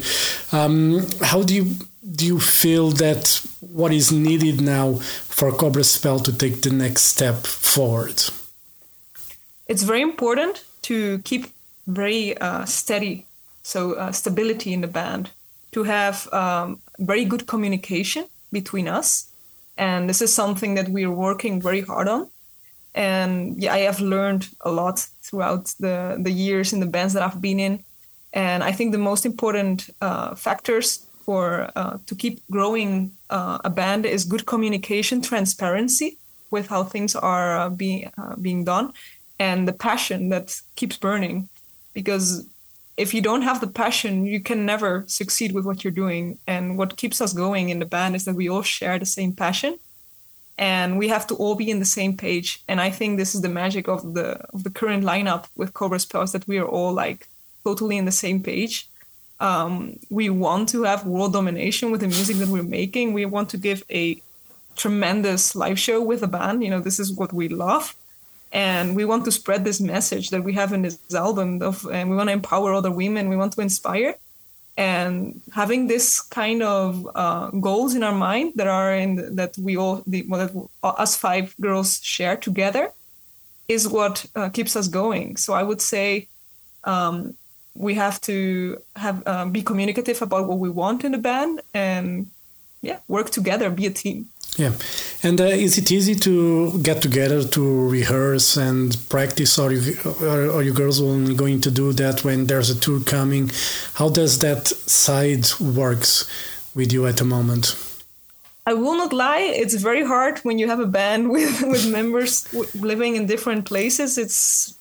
Um, 0.52 1.06
how 1.22 1.44
do 1.44 1.56
you 1.56 1.76
do 2.16 2.26
you 2.26 2.40
feel 2.40 2.92
that 2.92 3.42
what 3.60 3.92
is 3.92 4.12
needed 4.12 4.62
now 4.62 4.96
for 4.96 5.52
Cobra 5.52 5.84
Spell 5.84 6.20
to 6.20 6.38
take 6.38 6.62
the 6.62 6.72
next 6.72 7.04
step 7.04 7.46
forward? 7.46 8.24
It's 9.68 9.84
very 9.84 10.02
important 10.02 10.64
to 10.84 11.20
keep 11.20 11.48
very 11.88 12.38
uh, 12.38 12.66
steady, 12.66 13.26
so 13.64 13.94
uh, 13.94 14.12
stability 14.12 14.74
in 14.74 14.82
the 14.82 14.88
band, 14.88 15.32
to 15.72 15.84
have 15.84 16.32
um, 16.34 16.82
very 17.00 17.26
good 17.26 17.48
communication 17.48 18.26
between 18.52 18.88
us 18.88 19.28
and 19.78 20.10
this 20.10 20.22
is 20.22 20.34
something 20.34 20.76
that 20.76 20.90
we're 20.90 21.12
working 21.12 21.62
very 21.62 21.82
hard 21.82 22.08
on. 22.08 22.30
And 22.94 23.62
yeah 23.62 23.74
i 23.74 23.80
have 23.80 24.00
learned 24.00 24.48
a 24.62 24.72
lot 24.72 24.98
throughout 25.22 25.66
the 25.80 26.18
the 26.28 26.32
years 26.32 26.72
in 26.74 26.80
the 26.80 26.92
bands 26.96 27.14
that 27.14 27.24
i've 27.24 27.42
been 27.42 27.60
in. 27.60 27.84
And 28.34 28.64
i 28.64 28.72
think 28.72 28.92
the 28.92 29.08
most 29.12 29.26
important 29.26 29.90
uh, 30.02 30.36
factors 30.36 31.06
for 31.26 31.72
uh, 31.76 31.98
to 32.06 32.16
keep 32.16 32.36
growing 32.52 33.12
uh, 33.30 33.58
a 33.66 33.70
band 33.70 34.06
is 34.06 34.24
good 34.24 34.46
communication 34.46 35.22
transparency 35.22 36.18
with 36.52 36.68
how 36.68 36.84
things 36.84 37.16
are 37.16 37.58
uh, 37.58 37.70
being 37.70 38.12
uh, 38.18 38.36
being 38.36 38.64
done 38.64 38.94
and 39.40 39.68
the 39.68 39.74
passion 39.74 40.30
that 40.30 40.60
keeps 40.76 40.98
burning. 40.98 41.50
Because 41.94 42.46
if 42.98 43.14
you 43.14 43.22
don't 43.22 43.42
have 43.42 43.60
the 43.60 43.68
passion, 43.68 44.26
you 44.26 44.40
can 44.40 44.66
never 44.66 45.04
succeed 45.08 45.54
with 45.54 45.66
what 45.66 45.84
you're 45.84 45.92
doing. 45.92 46.40
And 46.48 46.78
what 46.78 46.98
keeps 46.98 47.20
us 47.20 47.34
going 47.34 47.70
in 47.70 47.80
the 47.80 47.86
band 47.86 48.16
is 48.16 48.26
that 48.26 48.36
we 48.36 48.50
all 48.50 48.62
share 48.62 48.98
the 48.98 49.06
same 49.06 49.34
passion 49.34 49.78
and 50.58 50.98
we 50.98 51.10
have 51.10 51.28
to 51.28 51.36
all 51.36 51.56
be 51.56 51.70
in 51.70 51.80
the 51.80 51.86
same 51.86 52.16
page. 52.16 52.64
And 52.68 52.80
I 52.80 52.90
think 52.90 53.18
this 53.18 53.36
is 53.36 53.42
the 53.42 53.50
magic 53.50 53.88
of 53.90 54.14
the 54.14 54.40
of 54.54 54.64
the 54.64 54.70
current 54.70 55.04
lineup 55.04 55.46
with 55.56 55.74
Cobra 55.74 56.00
Spells 56.00 56.32
that 56.32 56.48
we 56.48 56.58
are 56.58 56.68
all 56.68 56.94
like 56.94 57.28
totally 57.64 57.98
in 57.98 58.06
the 58.06 58.12
same 58.12 58.42
page. 58.42 58.88
Um, 59.42 60.00
we 60.10 60.30
want 60.30 60.70
to 60.70 60.84
have 60.84 61.06
world 61.06 61.34
domination 61.34 61.92
with 61.92 62.00
the 62.00 62.08
music 62.08 62.38
that 62.38 62.48
we're 62.48 62.64
making. 62.64 63.12
We 63.12 63.26
want 63.26 63.50
to 63.50 63.58
give 63.58 63.84
a 63.90 64.22
tremendous 64.78 65.56
live 65.56 65.78
show 65.78 66.02
with 66.02 66.22
the 66.22 66.28
band. 66.28 66.64
You 66.64 66.70
know, 66.70 66.80
this 66.80 67.00
is 67.00 67.12
what 67.12 67.34
we 67.34 67.50
love 67.50 67.96
and 68.56 68.96
we 68.96 69.04
want 69.04 69.26
to 69.26 69.32
spread 69.34 69.66
this 69.66 69.82
message 69.82 70.30
that 70.30 70.42
we 70.42 70.54
have 70.54 70.72
in 70.72 70.82
this 70.82 70.98
album 71.14 71.62
of 71.62 71.86
and 71.92 72.10
we 72.10 72.16
want 72.16 72.30
to 72.30 72.34
empower 72.34 72.74
other 72.74 72.90
women 72.90 73.28
we 73.28 73.36
want 73.36 73.52
to 73.54 73.62
inspire. 73.62 74.16
And 74.78 75.42
having 75.54 75.88
this 75.88 76.22
kind 76.22 76.64
of 76.64 77.08
uh, 77.16 77.50
goals 77.50 77.96
in 77.96 78.04
our 78.04 78.16
mind 78.16 78.54
that 78.56 78.68
are 78.68 78.94
in 78.96 79.36
that 79.36 79.58
we 79.58 79.76
all 79.76 80.04
the 80.08 80.24
well, 80.30 80.40
that 80.42 80.54
us 81.02 81.18
five 81.18 81.54
girls 81.60 82.02
share 82.02 82.38
together 82.38 82.94
is 83.68 83.90
what 83.90 84.26
uh, 84.38 84.50
keeps 84.50 84.76
us 84.78 84.88
going. 84.88 85.36
So 85.36 85.54
i 85.54 85.64
would 85.64 85.82
say 85.82 86.28
um, 86.86 87.36
we 87.74 87.94
have 87.96 88.22
to 88.22 88.82
have 88.96 89.18
uh, 89.26 89.46
be 89.46 89.64
communicative 89.64 90.22
about 90.22 90.48
what 90.48 90.60
we 90.60 90.70
want 90.70 91.04
in 91.04 91.12
the 91.12 91.24
band 91.30 91.62
and 91.74 92.28
yeah 92.82 93.00
work 93.08 93.30
together 93.32 93.70
be 93.70 93.86
a 93.86 93.92
team 94.04 94.30
yeah, 94.58 94.72
and 95.22 95.42
uh, 95.42 95.46
is 95.46 95.78
it 95.78 95.92
easy 95.92 96.16
to 96.16 96.80
get 96.82 97.02
together 97.02 97.44
to 97.44 97.90
rehearse 97.90 98.56
and 98.56 98.98
practice, 99.10 99.60
or 99.60 99.74
you, 99.74 99.96
are, 100.22 100.50
are 100.50 100.64
you 100.64 100.72
girls 100.72 101.02
only 101.02 101.36
going 101.36 101.60
to 101.62 101.72
do 101.72 101.92
that 101.94 102.24
when 102.24 102.48
there's 102.48 102.70
a 102.70 102.80
tour 102.80 103.02
coming? 103.02 103.52
How 103.96 104.08
does 104.08 104.40
that 104.40 104.68
side 104.68 105.46
works 105.60 106.30
with 106.74 106.94
you 106.94 107.06
at 107.06 107.18
the 107.18 107.26
moment? 107.26 107.76
I 108.66 108.74
will 108.74 108.96
not 108.96 109.12
lie; 109.12 109.40
it's 109.40 109.74
very 109.76 110.06
hard 110.06 110.40
when 110.40 110.58
you 110.58 110.70
have 110.70 110.80
a 110.80 110.88
band 110.88 111.30
with 111.36 111.62
with 111.64 111.92
members 111.92 112.48
living 112.74 113.18
in 113.18 113.26
different 113.26 113.66
places. 113.66 114.18
It's 114.18 114.76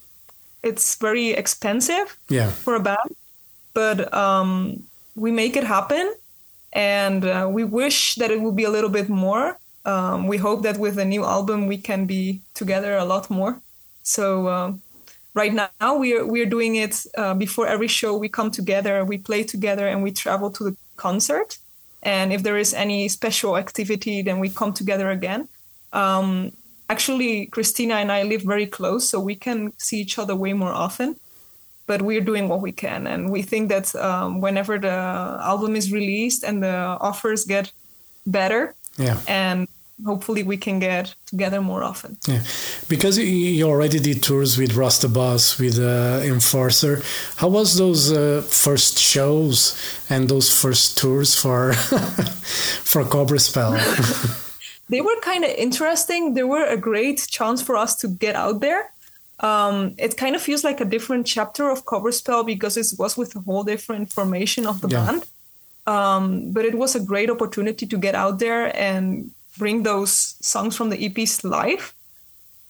it's 0.63 0.95
very 0.95 1.31
expensive 1.31 2.17
yeah. 2.29 2.51
for 2.51 2.77
a 2.77 2.81
band, 2.81 3.17
but 3.75 4.15
um, 4.15 4.85
we 5.17 5.33
make 5.33 5.57
it 5.57 5.65
happen, 5.65 6.15
and 6.73 7.25
uh, 7.25 7.49
we 7.51 7.65
wish 7.65 8.15
that 8.17 8.31
it 8.31 8.41
would 8.41 8.55
be 8.55 8.65
a 8.65 8.71
little 8.71 8.91
bit 8.91 9.09
more 9.09 9.59
um, 9.85 10.27
we 10.27 10.37
hope 10.39 10.63
that 10.63 10.79
with 10.79 10.97
the 10.97 11.05
new 11.05 11.25
album 11.25 11.67
we 11.67 11.79
can 11.79 12.07
be 12.07 12.41
together 12.55 12.97
a 12.97 13.05
lot 13.05 13.31
more. 13.31 13.61
So 14.03 14.47
uh, 14.47 14.73
right 15.35 15.53
now 15.53 15.97
we 15.97 16.17
are 16.17 16.27
we 16.27 16.41
are 16.41 16.47
doing 16.47 16.77
it 16.77 17.05
uh, 17.17 17.35
before 17.35 17.67
every 17.67 17.89
show. 17.89 18.17
We 18.17 18.29
come 18.29 18.51
together, 18.51 19.05
we 19.05 19.19
play 19.19 19.43
together, 19.43 19.87
and 19.89 20.03
we 20.03 20.13
travel 20.13 20.51
to 20.53 20.65
the 20.65 20.77
concert. 20.97 21.59
And 22.03 22.33
if 22.33 22.43
there 22.43 22.59
is 22.59 22.75
any 22.75 23.09
special 23.09 23.57
activity, 23.57 24.23
then 24.23 24.39
we 24.39 24.51
come 24.51 24.73
together 24.73 25.11
again. 25.11 25.49
Um, 25.93 26.53
actually, 26.91 27.47
Kristina 27.47 27.95
and 27.95 28.13
I 28.13 28.25
live 28.25 28.43
very 28.43 28.67
close, 28.67 29.09
so 29.09 29.19
we 29.21 29.35
can 29.35 29.73
see 29.79 30.01
each 30.01 30.19
other 30.19 30.37
way 30.37 30.53
more 30.53 30.73
often. 30.73 31.17
But 31.87 32.01
we're 32.01 32.23
doing 32.23 32.49
what 32.49 32.63
we 32.63 32.73
can, 32.73 33.07
and 33.07 33.31
we 33.31 33.43
think 33.43 33.69
that 33.69 33.95
um, 33.97 34.41
whenever 34.41 34.79
the 34.79 34.89
album 34.89 35.77
is 35.77 35.93
released 35.93 36.43
and 36.43 36.63
the 36.63 36.75
offers 37.01 37.45
get 37.45 37.73
better, 38.27 38.75
yeah. 38.97 39.21
and 39.29 39.69
hopefully 40.05 40.43
we 40.43 40.57
can 40.57 40.79
get 40.79 41.15
together 41.27 41.61
more 41.61 41.83
often. 41.83 42.19
Yeah, 42.27 42.43
because 42.89 43.19
you 43.19 43.67
already 43.67 44.01
did 44.01 44.23
tours 44.23 44.59
with 44.59 44.75
Rasta 44.75 45.09
Boss, 45.09 45.59
with 45.59 45.79
uh, 45.79 46.21
Enforcer. 46.25 47.03
How 47.37 47.49
was 47.49 47.77
those 47.77 48.13
uh, 48.13 48.43
first 48.49 48.99
shows 48.99 49.77
and 50.11 50.29
those 50.29 50.51
first 50.51 50.99
tours 50.99 51.35
for 51.35 51.73
for 52.85 53.05
Cobra 53.05 53.39
Spell? 53.39 53.73
they 54.89 55.01
were 55.01 55.17
kind 55.23 55.45
of 55.45 55.51
interesting. 55.51 56.35
They 56.35 56.45
were 56.45 56.65
a 56.65 56.77
great 56.77 57.27
chance 57.31 57.63
for 57.63 57.77
us 57.77 57.97
to 57.97 58.09
get 58.09 58.35
out 58.35 58.61
there. 58.61 58.91
Um, 59.41 59.95
it 59.99 60.17
kind 60.17 60.37
of 60.37 60.43
feels 60.43 60.65
like 60.65 60.81
a 60.81 60.85
different 60.85 61.27
chapter 61.27 61.69
of 61.71 61.85
Cobra 61.85 62.13
Spell 62.13 62.45
because 62.45 62.77
it 62.77 62.87
was 62.99 63.17
with 63.17 63.35
a 63.37 63.41
whole 63.41 63.65
different 63.65 64.13
formation 64.13 64.67
of 64.67 64.81
the 64.81 64.89
yeah. 64.89 65.07
band. 65.07 65.25
Um, 65.87 66.53
but 66.53 66.65
it 66.65 66.77
was 66.77 66.95
a 66.95 67.01
great 67.01 67.29
opportunity 67.29 67.87
to 67.87 67.99
get 67.99 68.15
out 68.15 68.39
there 68.39 68.75
and 68.75 69.33
bring 69.59 69.83
those 69.83 70.37
songs 70.41 70.77
from 70.77 70.91
the 70.91 71.09
EPs 71.09 71.45
live. 71.45 71.95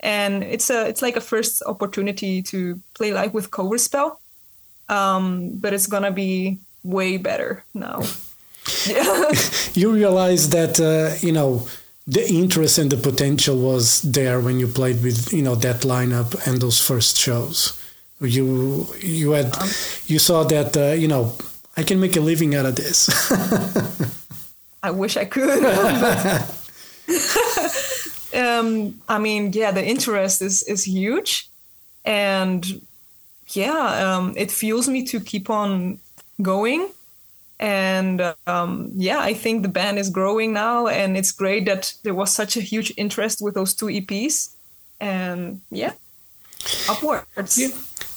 And 0.00 0.42
it's 0.42 0.70
a 0.70 0.86
it's 0.86 1.02
like 1.02 1.16
a 1.16 1.20
first 1.20 1.62
opportunity 1.64 2.42
to 2.42 2.80
play 2.94 3.12
live 3.12 3.32
with 3.32 3.50
Cobra 3.50 3.78
Spell. 3.78 4.20
Um, 4.88 5.56
but 5.56 5.72
it's 5.72 5.86
gonna 5.86 6.12
be 6.12 6.58
way 6.82 7.16
better 7.16 7.64
now. 7.72 8.02
you 9.74 9.92
realize 9.92 10.50
that 10.50 10.80
uh, 10.80 11.16
you 11.26 11.32
know 11.32 11.66
the 12.06 12.26
interest 12.28 12.78
and 12.78 12.90
the 12.90 12.96
potential 12.96 13.56
was 13.56 14.02
there 14.02 14.40
when 14.40 14.58
you 14.58 14.68
played 14.68 15.02
with 15.02 15.32
you 15.32 15.42
know 15.42 15.54
that 15.54 15.82
lineup 15.82 16.46
and 16.46 16.60
those 16.60 16.78
first 16.78 17.16
shows. 17.18 17.80
You 18.20 18.86
you 19.00 19.32
had 19.32 19.56
um, 19.56 19.68
you 20.06 20.18
saw 20.18 20.44
that 20.44 20.76
uh, 20.76 20.92
you 20.92 21.08
know 21.08 21.34
I 21.76 21.82
can 21.82 21.98
make 22.00 22.16
a 22.16 22.20
living 22.20 22.54
out 22.54 22.66
of 22.66 22.76
this. 22.76 23.08
I 24.82 24.90
wish 24.90 25.16
I 25.16 25.24
could. 25.24 25.62
um, 28.34 29.00
I 29.08 29.18
mean, 29.18 29.52
yeah, 29.52 29.70
the 29.70 29.84
interest 29.84 30.42
is 30.42 30.62
is 30.64 30.86
huge, 30.86 31.48
and 32.04 32.80
yeah, 33.48 34.16
um, 34.16 34.34
it 34.36 34.50
fuels 34.50 34.88
me 34.88 35.04
to 35.06 35.20
keep 35.20 35.50
on 35.50 35.98
going. 36.40 36.88
And 37.60 38.34
um, 38.46 38.90
yeah, 38.94 39.20
I 39.20 39.32
think 39.32 39.62
the 39.62 39.68
band 39.68 39.98
is 39.98 40.10
growing 40.10 40.52
now, 40.52 40.88
and 40.88 41.16
it's 41.16 41.32
great 41.32 41.66
that 41.66 41.94
there 42.02 42.14
was 42.14 42.32
such 42.32 42.56
a 42.56 42.60
huge 42.60 42.92
interest 42.96 43.40
with 43.40 43.54
those 43.54 43.74
two 43.74 43.86
EPs. 43.86 44.50
And 45.00 45.60
yeah, 45.70 45.92
upwards. 46.88 47.58
Yeah. 47.58 47.68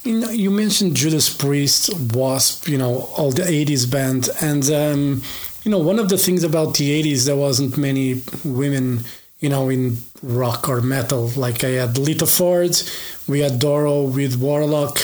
You, 0.04 0.20
know, 0.20 0.30
you 0.30 0.52
mentioned 0.52 0.96
Judas 0.96 1.30
Priest, 1.34 1.90
Wasp, 2.14 2.68
you 2.68 2.78
know, 2.78 3.10
all 3.18 3.32
the 3.32 3.42
80s 3.42 3.92
band. 3.92 4.30
And, 4.42 4.70
um, 4.72 5.22
you 5.68 5.72
know, 5.72 5.80
one 5.80 6.00
of 6.00 6.08
the 6.08 6.18
things 6.18 6.46
about 6.46 6.76
the 6.76 7.04
80s, 7.04 7.26
there 7.26 7.36
wasn't 7.36 7.78
many 7.78 8.24
women, 8.46 9.02
you 9.42 9.50
know, 9.50 9.68
in 9.68 9.98
rock 10.24 10.70
or 10.70 10.80
metal. 10.80 11.28
Like 11.36 11.62
I 11.62 11.72
had 11.72 11.98
Lita 11.98 12.26
Ford, 12.26 12.82
we 13.28 13.42
had 13.42 13.60
Doro 13.60 14.04
with 14.04 14.38
Warlock, 14.38 14.98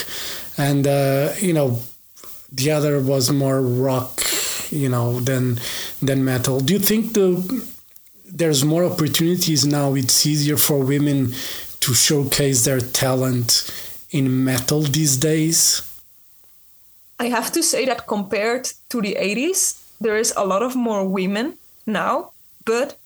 and, 0.58 0.88
uh, 0.88 1.34
you 1.39 1.51
know, 1.51 1.82
the 2.50 2.72
other 2.72 3.01
was 3.01 3.29
more 3.29 3.62
rock, 3.62 4.22
you 4.70 4.88
know, 4.88 5.20
than 5.20 5.60
than 6.01 6.24
metal. 6.24 6.62
Do 6.62 6.72
you 6.72 6.79
think 6.79 7.13
the 7.13 7.27
there's 8.25 8.63
more 8.63 8.86
opportunities 8.86 9.65
now? 9.65 9.96
It's 9.96 10.25
easier 10.25 10.55
for 10.55 10.77
women 10.79 11.34
to 11.82 11.93
showcase 11.93 12.63
their 12.63 12.79
talent 12.79 13.70
in 14.12 14.46
metal 14.46 14.84
these 14.84 15.17
days? 15.17 15.82
I 17.20 17.25
have 17.25 17.51
to 17.51 17.62
say 17.62 17.84
that 17.86 18.08
compared 18.08 18.72
to 18.89 19.01
the 19.01 19.17
80s, 19.20 19.82
there 20.03 20.17
is 20.17 20.33
a 20.36 20.45
lot 20.45 20.62
of 20.62 20.75
more 20.75 21.07
women 21.07 21.57
now, 21.86 22.31
but 22.65 22.98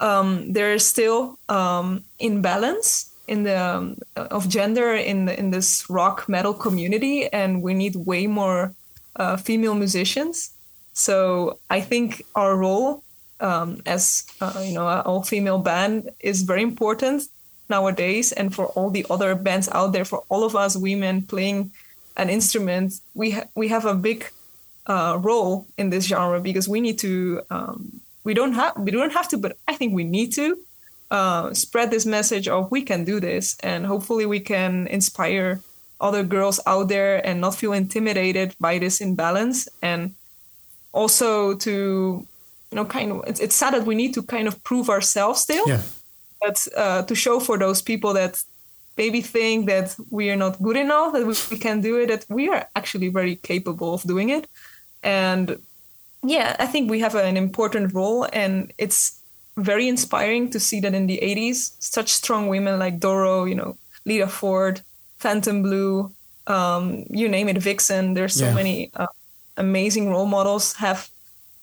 um, 0.00 0.52
there 0.52 0.74
is 0.74 0.86
still 0.86 1.38
um, 1.48 2.04
imbalance 2.18 3.10
in 3.28 3.44
the 3.44 3.56
um, 3.56 3.96
of 4.16 4.48
gender 4.48 4.94
in 4.94 5.26
the, 5.26 5.38
in 5.38 5.50
this 5.50 5.88
rock 5.88 6.28
metal 6.28 6.52
community, 6.52 7.26
and 7.32 7.62
we 7.62 7.74
need 7.74 7.94
way 7.94 8.26
more 8.26 8.74
uh, 9.16 9.36
female 9.36 9.74
musicians. 9.74 10.50
So 10.92 11.58
I 11.70 11.80
think 11.80 12.24
our 12.34 12.56
role 12.56 13.02
um, 13.40 13.80
as 13.86 14.26
uh, 14.40 14.62
you 14.64 14.74
know 14.74 14.86
all 14.86 15.22
female 15.22 15.58
band 15.58 16.10
is 16.20 16.42
very 16.42 16.62
important 16.62 17.22
nowadays 17.68 18.32
and 18.32 18.54
for 18.54 18.66
all 18.74 18.90
the 18.90 19.06
other 19.08 19.34
bands 19.34 19.68
out 19.72 19.92
there 19.92 20.04
for 20.04 20.24
all 20.28 20.44
of 20.44 20.56
us 20.56 20.76
women 20.76 21.22
playing 21.22 21.70
an 22.16 22.28
instrument 22.28 23.00
we 23.14 23.30
ha- 23.30 23.46
we 23.54 23.68
have 23.68 23.86
a 23.86 23.94
big 23.94 24.26
uh, 24.90 25.14
role 25.30 25.54
in 25.80 25.86
this 25.90 26.04
genre 26.10 26.40
because 26.40 26.66
we 26.74 26.80
need 26.86 26.98
to 27.06 27.12
um, 27.54 27.78
we 28.26 28.32
don't 28.38 28.54
have 28.60 28.72
we 28.86 28.90
don't 28.90 29.12
have 29.18 29.28
to 29.28 29.36
but 29.44 29.52
i 29.68 29.74
think 29.78 29.90
we 29.94 30.04
need 30.16 30.30
to 30.40 30.46
uh, 31.16 31.46
spread 31.64 31.90
this 31.90 32.06
message 32.06 32.46
of 32.48 32.70
we 32.70 32.82
can 32.90 33.04
do 33.04 33.16
this 33.20 33.56
and 33.70 33.86
hopefully 33.86 34.26
we 34.26 34.40
can 34.52 34.86
inspire 34.98 35.60
other 36.00 36.22
girls 36.24 36.58
out 36.66 36.88
there 36.88 37.14
and 37.26 37.40
not 37.40 37.54
feel 37.54 37.72
intimidated 37.72 38.48
by 38.60 38.78
this 38.78 39.00
imbalance 39.00 39.68
and 39.82 40.00
also 40.92 41.54
to 41.54 41.70
you 42.70 42.76
know 42.76 42.84
kind 42.84 43.12
of 43.12 43.22
it's, 43.30 43.40
it's 43.40 43.56
sad 43.62 43.74
that 43.74 43.86
we 43.86 43.94
need 43.94 44.12
to 44.14 44.22
kind 44.22 44.46
of 44.48 44.54
prove 44.70 44.88
ourselves 44.90 45.40
still 45.46 45.66
Yeah. 45.68 45.82
but 46.44 46.56
uh, 46.76 47.02
to 47.08 47.14
show 47.14 47.40
for 47.40 47.58
those 47.58 47.82
people 47.82 48.12
that 48.14 48.42
maybe 48.96 49.20
think 49.20 49.66
that 49.66 49.96
we 50.10 50.30
are 50.30 50.36
not 50.46 50.54
good 50.66 50.76
enough 50.76 51.12
that 51.14 51.24
we, 51.26 51.34
we 51.50 51.58
can 51.58 51.80
do 51.80 51.92
it 52.02 52.06
that 52.12 52.24
we 52.28 52.48
are 52.52 52.62
actually 52.74 53.08
very 53.08 53.36
capable 53.36 53.90
of 53.94 54.02
doing 54.12 54.30
it 54.30 54.44
and 55.02 55.58
yeah 56.22 56.56
i 56.58 56.66
think 56.66 56.90
we 56.90 57.00
have 57.00 57.14
an 57.14 57.36
important 57.36 57.94
role 57.94 58.26
and 58.32 58.72
it's 58.78 59.20
very 59.56 59.88
inspiring 59.88 60.50
to 60.50 60.60
see 60.60 60.80
that 60.80 60.94
in 60.94 61.06
the 61.06 61.18
80s 61.22 61.72
such 61.80 62.12
strong 62.12 62.48
women 62.48 62.78
like 62.78 62.98
doro 63.00 63.44
you 63.44 63.54
know 63.54 63.76
lita 64.04 64.26
ford 64.26 64.80
phantom 65.18 65.62
blue 65.62 66.10
um, 66.46 67.04
you 67.10 67.28
name 67.28 67.48
it 67.48 67.58
vixen 67.58 68.14
there's 68.14 68.34
so 68.34 68.46
Yeah. 68.46 68.54
many 68.54 68.90
uh, 68.94 69.06
amazing 69.56 70.08
role 70.10 70.26
models 70.26 70.74
have 70.74 71.08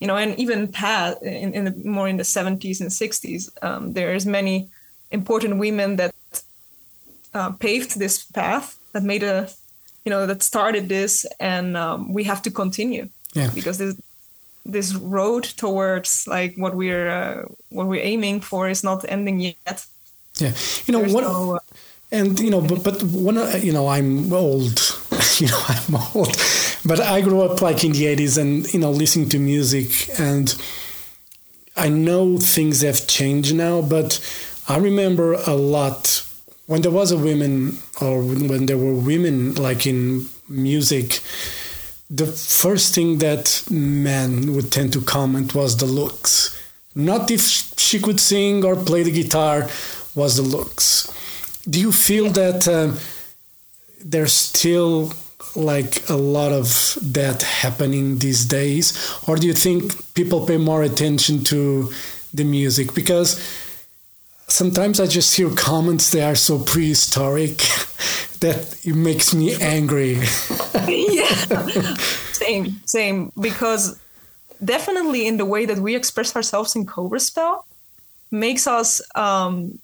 you 0.00 0.06
know 0.06 0.16
and 0.16 0.38
even 0.38 0.68
past 0.68 1.20
in, 1.22 1.52
in 1.54 1.64
the, 1.64 1.74
more 1.84 2.08
in 2.08 2.16
the 2.16 2.22
70s 2.24 2.80
and 2.80 2.90
60s 2.90 3.50
um, 3.62 3.92
there's 3.92 4.24
many 4.26 4.68
important 5.10 5.58
women 5.58 5.96
that 5.96 6.14
uh, 7.34 7.50
paved 7.52 7.98
this 7.98 8.24
path 8.24 8.78
that 8.92 9.02
made 9.02 9.22
a 9.22 9.48
you 10.04 10.10
know 10.10 10.26
that 10.26 10.42
started 10.42 10.88
this 10.88 11.26
and 11.40 11.76
um, 11.76 12.12
we 12.12 12.24
have 12.24 12.40
to 12.42 12.50
continue 12.50 13.08
Yeah. 13.38 13.50
because 13.54 13.78
this 13.78 13.94
this 14.66 14.94
road 14.94 15.44
towards 15.56 16.26
like 16.26 16.54
what 16.56 16.74
we're 16.74 17.08
uh, 17.08 17.44
what 17.70 17.86
we're 17.86 18.04
aiming 18.04 18.40
for 18.40 18.68
is 18.68 18.82
not 18.82 19.04
ending 19.08 19.40
yet 19.40 19.86
Yeah. 20.40 20.52
You 20.86 20.92
know, 20.92 21.00
There's 21.00 21.14
what, 21.14 21.24
no, 21.24 21.56
uh, 21.56 21.58
and 22.10 22.38
you 22.40 22.50
know, 22.50 22.60
but 22.60 22.82
but 22.82 23.02
when 23.02 23.38
I, 23.38 23.56
you 23.58 23.72
know, 23.72 23.88
I'm 23.88 24.32
old. 24.32 24.80
you 25.40 25.48
know, 25.48 25.60
I'm 25.68 25.96
old, 26.14 26.36
but 26.84 27.00
I 27.00 27.20
grew 27.20 27.42
up 27.42 27.60
like 27.60 27.84
in 27.84 27.92
the 27.92 28.04
'80s, 28.04 28.38
and 28.38 28.72
you 28.72 28.80
know, 28.80 28.90
listening 28.90 29.28
to 29.30 29.38
music, 29.38 30.08
and 30.18 30.54
I 31.76 31.88
know 31.88 32.38
things 32.38 32.82
have 32.82 33.06
changed 33.06 33.54
now, 33.54 33.82
but 33.82 34.20
I 34.68 34.78
remember 34.78 35.34
a 35.34 35.54
lot 35.54 36.24
when 36.66 36.82
there 36.82 36.90
was 36.90 37.10
a 37.10 37.18
women 37.18 37.78
or 38.00 38.22
when 38.22 38.66
there 38.66 38.78
were 38.78 38.94
women 38.94 39.54
like 39.54 39.86
in 39.86 40.28
music. 40.48 41.20
The 42.10 42.26
first 42.26 42.94
thing 42.94 43.18
that 43.18 43.64
men 43.70 44.54
would 44.54 44.72
tend 44.72 44.92
to 44.94 45.00
comment 45.02 45.54
was 45.54 45.76
the 45.76 45.86
looks. 45.86 46.56
Not 46.94 47.30
if 47.30 47.42
she 47.78 48.00
could 48.00 48.18
sing 48.18 48.64
or 48.64 48.76
play 48.76 49.02
the 49.02 49.10
guitar, 49.10 49.68
was 50.14 50.36
the 50.36 50.42
looks. 50.42 51.12
Do 51.68 51.78
you 51.78 51.92
feel 51.92 52.30
that 52.30 52.66
um, 52.66 52.98
there's 54.02 54.32
still 54.32 55.12
like 55.54 56.08
a 56.08 56.16
lot 56.16 56.52
of 56.52 56.96
that 57.02 57.42
happening 57.42 58.18
these 58.18 58.44
days, 58.46 58.86
or 59.26 59.36
do 59.36 59.46
you 59.46 59.52
think 59.52 60.14
people 60.14 60.46
pay 60.46 60.56
more 60.56 60.82
attention 60.82 61.44
to 61.44 61.92
the 62.32 62.44
music? 62.44 62.94
Because 62.94 63.38
sometimes 64.46 64.98
I 64.98 65.06
just 65.06 65.36
hear 65.36 65.50
comments 65.50 66.10
they 66.10 66.22
are 66.22 66.34
so 66.34 66.58
prehistoric 66.58 67.60
that 68.40 68.78
it 68.84 68.94
makes 68.94 69.34
me 69.34 69.54
angry. 69.60 70.14
yeah 70.88 71.28
same 72.32 72.80
same 72.86 73.32
because 73.40 73.98
definitely 74.64 75.26
in 75.26 75.36
the 75.36 75.44
way 75.44 75.66
that 75.66 75.78
we 75.78 75.94
express 75.94 76.34
ourselves 76.36 76.74
in 76.76 76.86
cobra 76.86 77.20
spell 77.20 77.66
makes 78.30 78.66
us 78.66 79.00
um, 79.14 79.78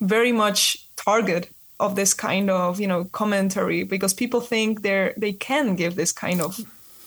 very 0.00 0.32
much 0.32 0.76
target 0.96 1.48
of 1.80 1.94
this 1.96 2.14
kind 2.14 2.50
of 2.50 2.80
you 2.80 2.86
know 2.86 3.04
commentary 3.12 3.82
because 3.84 4.14
people 4.14 4.40
think 4.40 4.82
they're 4.82 5.12
they 5.16 5.32
can 5.32 5.74
give 5.76 5.94
this 5.96 6.12
kind 6.12 6.40
of 6.40 6.58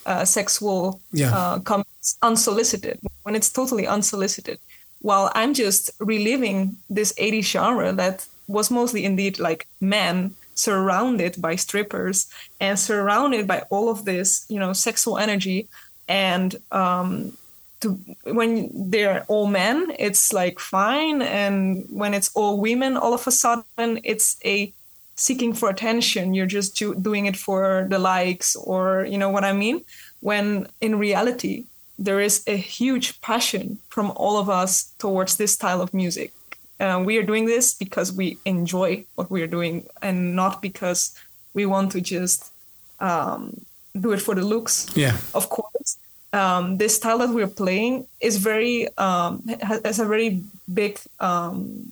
uh, 0.06 0.26
sexual 0.26 1.00
Yeah. 1.12 1.34
uh, 1.36 1.60
comments 1.60 2.18
unsolicited 2.22 3.00
when 3.24 3.36
it's 3.36 3.50
totally 3.50 3.86
unsolicited 3.88 4.58
while 5.02 5.30
i'm 5.36 5.54
just 5.54 5.92
reliving 6.00 6.76
this 6.90 7.14
80s 7.14 7.44
genre 7.52 7.92
that 7.94 8.26
was 8.48 8.72
mostly 8.72 9.04
indeed 9.04 9.40
like 9.40 9.68
men 9.82 10.34
surrounded 10.58 11.42
by 11.42 11.56
strippers 11.56 12.28
and 12.60 12.80
surrounded 12.80 13.48
by 13.48 13.60
all 13.70 13.90
of 13.90 14.06
this 14.06 14.46
you 14.50 14.60
know 14.60 14.74
sexual 14.74 15.18
energy. 15.18 15.68
And 16.08 16.56
um 16.72 17.38
to 17.82 18.00
when 18.24 18.72
they're 18.74 19.24
all 19.28 19.48
men 19.48 19.92
it's 20.00 20.34
like 20.34 20.60
fine. 20.60 21.22
And 21.22 21.86
when 21.90 22.14
it's 22.14 22.32
all 22.36 22.60
women 22.60 22.98
all 22.98 23.14
of 23.14 23.28
a 23.28 23.32
sudden 23.32 24.00
it's 24.04 24.38
a 24.44 24.74
seeking 25.16 25.54
for 25.54 25.70
attention. 25.70 26.34
You're 26.34 26.46
just 26.46 26.76
do- 26.76 26.96
doing 26.96 27.26
it 27.26 27.38
for 27.38 27.88
the 27.90 28.00
likes 28.00 28.56
or 28.56 29.06
you 29.10 29.18
know 29.18 29.30
what 29.30 29.44
i 29.44 29.54
mean? 29.54 29.82
When 30.20 30.68
in 30.82 30.98
reality 30.98 31.66
there 32.00 32.20
is 32.20 32.44
a 32.48 32.56
huge 32.56 33.20
passion 33.22 33.80
from 33.90 34.12
all 34.16 34.38
of 34.38 34.50
us 34.50 34.94
towards 35.00 35.38
this 35.38 35.54
style 35.54 35.82
of 35.82 35.94
music 35.94 36.32
uh, 36.80 37.02
we 37.04 37.18
are 37.18 37.24
doing 37.24 37.46
this 37.46 37.74
because 37.74 38.12
we 38.14 38.38
enjoy 38.46 39.06
what 39.16 39.30
we 39.32 39.42
are 39.42 39.48
doing 39.48 39.86
and 40.02 40.36
not 40.36 40.62
because 40.62 41.16
we 41.54 41.66
want 41.66 41.92
to 41.92 42.02
just 42.02 42.52
um, 43.00 43.60
do 44.00 44.12
it 44.12 44.22
for 44.22 44.36
the 44.36 44.44
looks 44.44 44.88
yeah. 44.96 45.16
of 45.34 45.50
course 45.50 45.98
um, 46.34 46.78
this 46.78 46.96
style 46.98 47.18
that 47.20 47.30
we're 47.30 47.48
playing 47.48 48.06
is 48.20 48.38
very 48.38 48.88
um, 48.98 49.44
has 49.62 50.00
a 50.00 50.06
very 50.06 50.44
big 50.74 51.00
um, 51.20 51.92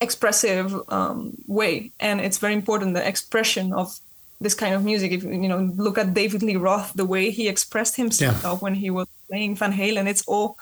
expressive 0.00 0.74
um, 0.92 1.32
way 1.46 1.90
and 1.98 2.20
it's 2.20 2.38
very 2.38 2.54
important 2.54 2.94
the 2.94 3.06
expression 3.06 3.72
of 3.72 3.98
this 4.40 4.54
kind 4.54 4.74
of 4.74 4.84
music 4.84 5.10
if 5.10 5.24
you 5.24 5.48
know 5.48 5.72
look 5.76 5.98
at 5.98 6.14
david 6.14 6.42
lee 6.44 6.54
roth 6.54 6.92
the 6.94 7.04
way 7.04 7.30
he 7.30 7.48
expressed 7.48 7.96
himself 7.96 8.40
Yeah. 8.44 8.54
when 8.54 8.74
he 8.74 8.90
was 8.90 9.08
playing 9.28 9.56
van 9.56 9.72
halen 9.72 10.06
it's 10.06 10.22
all 10.28 10.56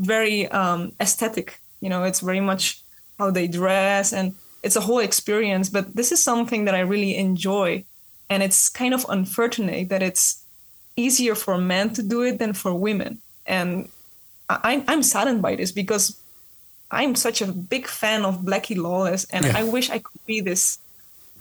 very 0.00 0.48
um, 0.48 0.92
aesthetic 1.00 1.59
you 1.80 1.88
know 1.88 2.04
it's 2.04 2.20
very 2.20 2.40
much 2.40 2.80
how 3.18 3.30
they 3.30 3.46
dress 3.48 4.12
and 4.12 4.34
it's 4.62 4.76
a 4.76 4.80
whole 4.80 4.98
experience 4.98 5.68
but 5.68 5.94
this 5.96 6.12
is 6.12 6.22
something 6.22 6.64
that 6.66 6.74
i 6.74 6.80
really 6.80 7.16
enjoy 7.16 7.84
and 8.28 8.42
it's 8.42 8.68
kind 8.68 8.94
of 8.94 9.04
unfortunate 9.08 9.88
that 9.88 10.02
it's 10.02 10.44
easier 10.96 11.34
for 11.34 11.56
men 11.58 11.90
to 11.90 12.02
do 12.02 12.22
it 12.22 12.38
than 12.38 12.52
for 12.52 12.74
women 12.74 13.18
and 13.46 13.88
I, 14.48 14.84
i'm 14.88 15.02
saddened 15.02 15.42
by 15.42 15.56
this 15.56 15.72
because 15.72 16.18
i'm 16.90 17.14
such 17.14 17.40
a 17.40 17.46
big 17.46 17.86
fan 17.86 18.24
of 18.24 18.40
blackie 18.42 18.76
lawless 18.76 19.24
and 19.32 19.44
Yeah. 19.46 19.58
i 19.58 19.62
wish 19.64 19.90
i 19.90 19.98
could 19.98 20.20
be 20.26 20.40
this 20.40 20.78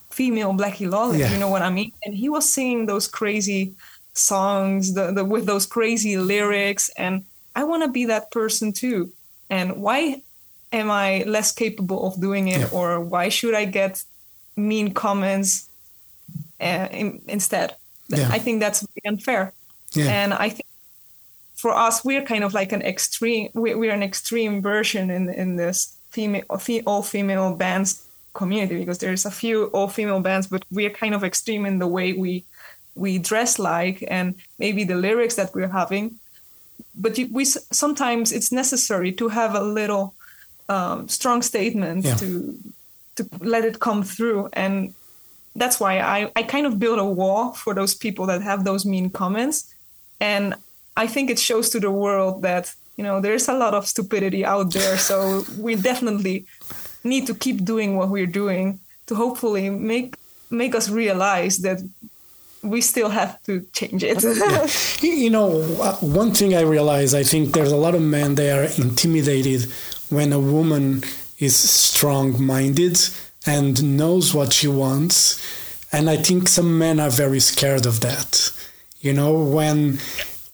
female 0.09 0.53
blackie 0.53 0.89
lawless 0.89 1.19
Yeah. 1.19 1.31
you 1.33 1.39
know 1.39 1.49
what 1.49 1.61
i 1.61 1.69
mean 1.69 1.91
and 2.03 2.13
he 2.15 2.29
was 2.29 2.49
singing 2.49 2.85
those 2.85 3.07
crazy 3.07 3.73
songs 4.13 4.93
the, 4.93 5.11
the 5.11 5.23
with 5.23 5.45
those 5.45 5.65
crazy 5.65 6.17
lyrics 6.17 6.89
and 6.97 7.23
i 7.55 7.63
want 7.63 7.83
to 7.83 7.89
be 7.89 8.05
that 8.05 8.31
person 8.31 8.73
too 8.73 9.11
and 9.49 9.81
why 9.81 10.21
am 10.71 10.89
i 10.91 11.23
less 11.25 11.51
capable 11.51 12.05
of 12.07 12.19
doing 12.21 12.47
it 12.47 12.59
Yeah. 12.59 12.69
or 12.77 12.99
why 12.99 13.29
should 13.29 13.55
i 13.55 13.65
get 13.65 14.03
mean 14.55 14.93
comments 14.93 15.67
uh, 16.61 16.87
in, 16.91 17.21
instead 17.27 17.75
Yeah. 18.09 18.29
i 18.31 18.39
think 18.39 18.59
that's 18.59 18.83
really 18.83 19.05
unfair 19.15 19.53
Yeah. 19.93 20.11
and 20.23 20.33
i 20.33 20.49
think 20.49 20.65
for 21.55 21.71
us 21.87 22.03
we're 22.05 22.23
kind 22.25 22.43
of 22.43 22.53
like 22.53 22.71
an 22.71 22.81
extreme 22.81 23.49
we- 23.53 23.75
we're 23.75 23.93
an 23.93 24.03
extreme 24.03 24.61
version 24.61 25.09
in 25.09 25.29
in 25.29 25.55
this 25.57 25.95
female 26.11 26.43
all 26.85 27.03
female 27.03 27.55
bands 27.55 28.03
community 28.33 28.77
because 28.79 28.99
there's 28.99 29.25
a 29.25 29.31
few 29.31 29.65
all 29.73 29.87
female 29.87 30.19
bands 30.21 30.47
but 30.47 30.63
we're 30.71 30.89
kind 31.01 31.13
of 31.15 31.23
extreme 31.23 31.65
in 31.65 31.79
the 31.79 31.87
way 31.87 32.13
we 32.13 32.43
we 32.95 33.17
dress 33.17 33.57
like 33.59 34.03
and 34.09 34.35
maybe 34.57 34.83
the 34.85 34.95
lyrics 34.95 35.35
that 35.35 35.53
we're 35.55 35.73
having 35.81 36.19
but 36.95 37.17
we 37.31 37.43
sometimes 37.45 38.31
it's 38.31 38.51
necessary 38.51 39.11
to 39.11 39.29
have 39.29 39.55
a 39.55 39.63
little 39.79 40.13
um, 40.69 41.07
strong 41.07 41.41
statement 41.43 42.05
Yeah. 42.05 42.15
to 42.15 42.55
to 43.15 43.27
let 43.41 43.65
it 43.65 43.79
come 43.79 44.01
through. 44.03 44.47
And 44.53 44.93
that's 45.55 45.77
why 45.79 45.99
I, 45.99 46.31
I 46.39 46.43
kind 46.43 46.65
of 46.65 46.79
build 46.79 46.99
a 46.99 47.05
wall 47.19 47.51
for 47.53 47.73
those 47.73 47.93
people 47.93 48.25
that 48.27 48.41
have 48.41 48.63
those 48.63 48.85
mean 48.85 49.09
comments. 49.09 49.65
And 50.19 50.53
i 51.03 51.07
think 51.07 51.29
it 51.29 51.39
shows 51.39 51.69
to 51.69 51.79
the 51.79 51.91
world 51.91 52.41
that 52.41 52.73
you 52.97 53.03
know 53.03 53.21
there's 53.21 53.47
a 53.47 53.53
lot 53.53 53.73
of 53.73 53.85
stupidity 53.87 54.43
out 54.45 54.73
there. 54.73 54.97
So 54.97 55.43
we 55.65 55.75
definitely 55.75 56.45
need 57.03 57.27
to 57.27 57.33
keep 57.33 57.63
doing 57.63 57.97
what 57.97 58.09
we're 58.09 58.33
doing 58.43 58.79
to 59.07 59.15
hopefully 59.15 59.69
make 59.69 60.15
make 60.49 60.75
us 60.75 60.89
realize 60.89 61.57
that 61.67 61.79
we 62.61 62.81
still 62.81 63.09
have 63.09 63.41
to 63.43 63.61
change 63.73 64.03
it. 64.03 64.17
You 65.01 65.13
you 65.25 65.29
know, 65.29 65.49
uh, 65.81 65.95
one 66.21 66.31
thing 66.31 66.53
I 66.53 66.61
realize, 66.61 67.13
I 67.13 67.23
think 67.23 67.53
there's 67.53 67.71
a 67.71 67.77
lot 67.85 67.95
of 67.95 68.01
men 68.01 68.35
they 68.35 68.51
are 68.51 68.67
intimidated 68.77 69.61
when 70.09 70.33
a 70.33 70.39
woman 70.39 71.03
is 71.39 71.55
strong-minded 71.55 72.99
and 73.45 73.97
knows 73.97 74.33
what 74.33 74.53
she 74.53 74.67
wants, 74.67 75.39
and 75.91 76.09
I 76.09 76.17
think 76.17 76.47
some 76.47 76.77
men 76.77 76.99
are 76.99 77.09
very 77.09 77.39
scared 77.39 77.85
of 77.85 78.01
that. 78.01 78.51
You 78.99 79.13
know, 79.13 79.33
when 79.33 79.99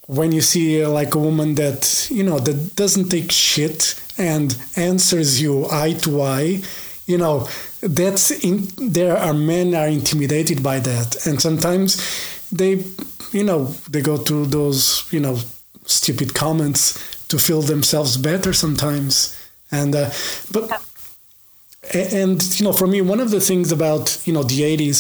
when 0.08 0.32
you 0.32 0.41
see 0.41 0.86
like 0.86 1.15
a 1.15 1.20
woman 1.20 1.56
that 1.56 2.08
you 2.12 2.24
know 2.24 2.39
that 2.39 2.76
doesn't 2.76 3.10
take 3.10 3.32
shit 3.32 4.00
and 4.18 4.56
answers 4.76 5.41
you 5.41 5.68
eye 5.72 5.94
to 6.04 6.22
eye, 6.22 6.62
you 7.08 7.18
know, 7.18 7.48
that's 7.82 8.32
in, 8.44 8.68
there 8.78 9.18
are 9.18 9.34
men 9.34 9.74
are 9.76 9.88
intimidated 9.88 10.62
by 10.62 10.80
that, 10.80 11.26
and 11.26 11.41
sometimes 11.41 11.98
they, 12.52 12.84
you 13.32 13.44
know, 13.44 13.65
they 13.89 14.02
go 14.02 14.18
to 14.18 14.46
those 14.46 15.12
you 15.12 15.20
know 15.20 15.38
stupid 15.86 16.34
comments 16.34 17.26
to 17.28 17.38
feel 17.39 17.62
themselves 17.62 18.18
better 18.18 18.54
sometimes, 18.54 19.36
and 19.82 19.96
uh, 19.96 20.10
but 20.52 20.64
and 21.94 22.60
you 22.60 22.64
know 22.66 22.74
for 22.74 22.88
me 22.88 23.02
one 23.02 23.20
of 23.20 23.30
the 23.32 23.42
things 23.42 23.72
about 23.72 24.22
you 24.26 24.34
know 24.34 24.44
the 24.44 24.62
80s 24.62 25.00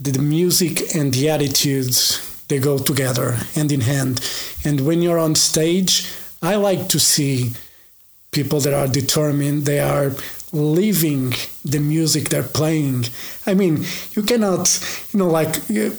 the, 0.00 0.12
the 0.12 0.22
music 0.22 0.94
and 0.94 1.12
the 1.14 1.28
attitudes 1.28 2.26
they 2.48 2.58
go 2.58 2.78
together 2.78 3.32
hand 3.54 3.70
in 3.70 3.82
hand. 3.82 4.20
And 4.64 4.80
when 4.86 5.02
you're 5.02 5.18
on 5.18 5.34
stage 5.34 5.92
i 6.42 6.54
like 6.54 6.88
to 6.88 6.98
see 6.98 7.52
people 8.30 8.60
that 8.60 8.74
are 8.74 8.88
determined 8.88 9.66
they 9.66 9.80
are 9.80 10.12
living 10.52 11.32
the 11.64 11.78
music 11.78 12.28
they're 12.28 12.52
playing. 12.60 13.04
I 13.46 13.54
mean 13.54 13.84
you 14.12 14.22
cannot 14.22 14.64
you 15.12 15.18
know 15.20 15.28
like 15.28 15.52
you, 15.68 15.96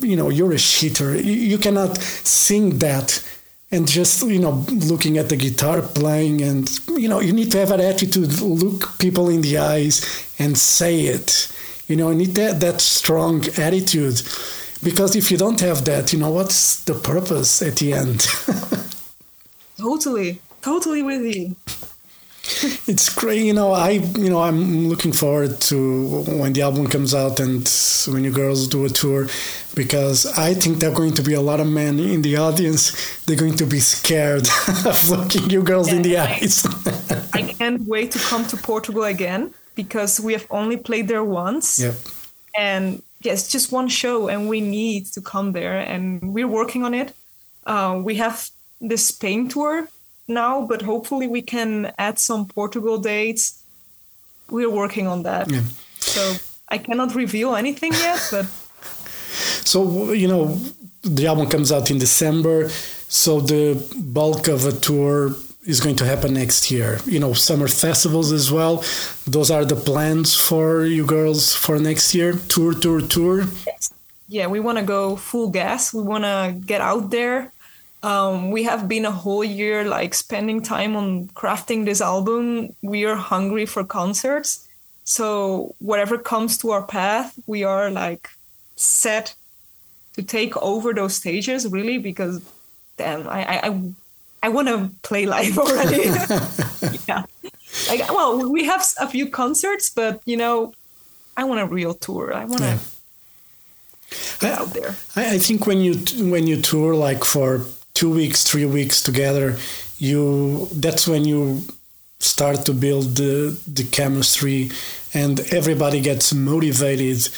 you 0.00 0.16
know 0.16 0.28
you're 0.30 0.52
a 0.52 0.58
cheater. 0.58 1.14
You, 1.16 1.36
you 1.52 1.58
cannot 1.58 1.98
sing 2.46 2.78
that 2.78 3.08
and 3.72 3.88
just 3.88 4.22
you 4.22 4.38
know 4.38 4.64
looking 4.90 5.18
at 5.18 5.28
the 5.30 5.36
guitar 5.36 5.82
playing 5.82 6.42
and 6.42 6.68
you 6.88 7.08
know 7.08 7.20
you 7.20 7.32
need 7.32 7.50
to 7.50 7.58
have 7.58 7.72
an 7.72 7.80
attitude 7.80 8.40
look 8.40 8.98
people 8.98 9.28
in 9.30 9.40
the 9.40 9.58
eyes 9.58 9.96
and 10.38 10.56
say 10.56 11.00
it. 11.06 11.50
You 11.88 11.96
know 11.96 12.10
you 12.10 12.16
need 12.16 12.34
that 12.36 12.60
that 12.60 12.80
strong 12.80 13.44
attitude. 13.58 14.22
Because 14.84 15.14
if 15.14 15.30
you 15.30 15.38
don't 15.38 15.60
have 15.60 15.84
that 15.86 16.12
you 16.12 16.18
know 16.18 16.30
what's 16.30 16.84
the 16.84 16.94
purpose 16.94 17.62
at 17.62 17.76
the 17.76 17.92
end? 17.94 18.20
Totally. 19.78 20.40
Totally 20.60 21.02
with 21.02 21.22
you 21.22 21.56
it's 22.88 23.08
great 23.14 23.42
you 23.42 23.52
know 23.52 23.72
i 23.72 23.90
you 23.90 24.28
know 24.28 24.42
i'm 24.42 24.88
looking 24.88 25.12
forward 25.12 25.60
to 25.60 26.22
when 26.40 26.52
the 26.52 26.60
album 26.60 26.86
comes 26.88 27.14
out 27.14 27.38
and 27.38 27.68
when 28.08 28.24
you 28.24 28.32
girls 28.32 28.66
do 28.66 28.84
a 28.84 28.88
tour 28.88 29.28
because 29.76 30.26
i 30.36 30.52
think 30.52 30.78
there 30.78 30.90
are 30.90 30.94
going 30.94 31.12
to 31.12 31.22
be 31.22 31.34
a 31.34 31.40
lot 31.40 31.60
of 31.60 31.68
men 31.68 32.00
in 32.00 32.20
the 32.22 32.36
audience 32.36 32.92
they're 33.26 33.36
going 33.36 33.54
to 33.54 33.64
be 33.66 33.78
scared 33.78 34.46
of 34.84 35.08
looking 35.08 35.48
you 35.50 35.62
girls 35.62 35.92
in 35.92 36.02
the 36.02 36.16
I- 36.18 36.32
eyes 36.34 36.66
I 37.34 37.42
can't 37.42 37.82
wait 37.86 38.10
to 38.12 38.18
come 38.18 38.44
to 38.48 38.56
Portugal 38.56 39.04
again 39.04 39.54
because 39.74 40.20
we 40.20 40.32
have 40.34 40.46
only 40.50 40.76
played 40.76 41.08
there 41.08 41.24
once. 41.24 41.78
yep 41.78 41.94
And 42.58 43.02
yes, 43.22 43.48
just 43.48 43.72
one 43.72 43.88
show, 43.88 44.28
and 44.28 44.48
we 44.50 44.60
need 44.60 45.06
to 45.14 45.20
come 45.22 45.52
there, 45.52 45.78
and 45.78 46.34
we're 46.34 46.48
working 46.60 46.84
on 46.84 46.92
it. 46.92 47.14
Uh, 47.66 47.98
we 48.04 48.16
have 48.16 48.50
the 48.82 48.98
Spain 48.98 49.48
tour 49.48 49.88
now, 50.32 50.66
but 50.66 50.82
hopefully 50.82 51.26
we 51.26 51.42
can 51.42 51.92
add 51.98 52.18
some 52.18 52.46
Portugal 52.46 52.98
dates. 52.98 53.62
We're 54.50 54.70
working 54.70 55.06
on 55.06 55.22
that. 55.22 55.50
Yeah. 55.50 55.62
So 55.98 56.34
I 56.68 56.78
cannot 56.78 57.14
reveal 57.14 57.54
anything 57.54 57.92
yet, 57.92 58.20
but 58.30 58.46
So 59.64 60.12
you 60.12 60.28
know, 60.28 60.58
the 61.02 61.26
album 61.26 61.48
comes 61.48 61.70
out 61.72 61.90
in 61.90 61.98
December. 61.98 62.68
So 63.08 63.40
the 63.40 63.76
bulk 63.96 64.48
of 64.48 64.64
a 64.66 64.72
tour 64.72 65.34
is 65.64 65.80
going 65.80 65.96
to 65.96 66.04
happen 66.04 66.34
next 66.34 66.70
year. 66.70 66.98
You 67.06 67.20
know, 67.20 67.32
summer 67.34 67.68
festivals 67.68 68.32
as 68.32 68.50
well. 68.50 68.84
Those 69.26 69.50
are 69.50 69.64
the 69.64 69.76
plans 69.76 70.34
for 70.34 70.84
you 70.84 71.06
girls 71.06 71.54
for 71.54 71.78
next 71.78 72.14
year. 72.14 72.32
Tour, 72.48 72.74
tour, 72.74 73.00
tour. 73.00 73.44
Yes. 73.66 73.92
yeah, 74.28 74.46
we 74.46 74.60
want 74.60 74.78
to 74.78 74.84
go 74.84 75.16
full 75.16 75.50
gas. 75.50 75.94
We 75.94 76.02
want 76.02 76.24
to 76.24 76.54
get 76.66 76.80
out 76.80 77.10
there. 77.10 77.51
Um, 78.02 78.50
we 78.50 78.64
have 78.64 78.88
been 78.88 79.04
a 79.04 79.10
whole 79.12 79.44
year 79.44 79.84
like 79.84 80.12
spending 80.14 80.60
time 80.62 80.96
on 80.96 81.28
crafting 81.28 81.84
this 81.84 82.00
album. 82.00 82.74
We 82.82 83.04
are 83.04 83.14
hungry 83.14 83.64
for 83.66 83.84
concerts. 83.84 84.66
So 85.04 85.74
whatever 85.78 86.18
comes 86.18 86.58
to 86.58 86.70
our 86.70 86.82
path, 86.82 87.38
we 87.46 87.62
are 87.64 87.90
like 87.90 88.28
set 88.76 89.34
to 90.14 90.22
take 90.22 90.56
over 90.56 90.92
those 90.92 91.14
stages 91.14 91.66
really 91.68 91.98
because 91.98 92.40
damn, 92.96 93.28
I 93.28 93.44
I, 93.44 93.68
I, 93.68 93.80
I 94.44 94.48
want 94.48 94.68
to 94.68 94.90
play 95.02 95.26
live 95.26 95.56
already. 95.64 96.02
yeah, 97.08 97.22
like 97.88 98.12
well, 98.12 98.50
we 98.50 98.64
have 98.64 98.84
a 99.00 99.06
few 99.08 99.28
concerts, 99.30 99.90
but 99.90 100.20
you 100.24 100.36
know, 100.36 100.72
I 101.36 101.44
want 101.44 101.60
a 101.60 101.66
real 101.66 101.94
tour. 101.94 102.34
I 102.34 102.44
want 102.46 102.62
to 102.62 102.66
Yeah. 102.66 102.78
get 104.40 104.58
out 104.58 104.70
there. 104.74 104.94
I, 105.16 105.34
I 105.34 105.38
think 105.38 105.66
when 105.66 105.80
you 105.80 105.94
when 106.30 106.46
you 106.48 106.60
tour 106.60 106.94
like 106.94 107.24
for 107.24 107.64
two 107.94 108.10
weeks, 108.10 108.44
three 108.44 108.66
weeks 108.66 109.02
together, 109.02 109.56
you 109.98 110.68
that's 110.72 111.06
when 111.06 111.24
you 111.24 111.62
start 112.18 112.64
to 112.66 112.72
build 112.72 113.16
the 113.16 113.58
the 113.66 113.84
chemistry, 113.84 114.70
and 115.14 115.40
everybody 115.52 116.00
gets 116.00 116.32
motivated 116.32 117.28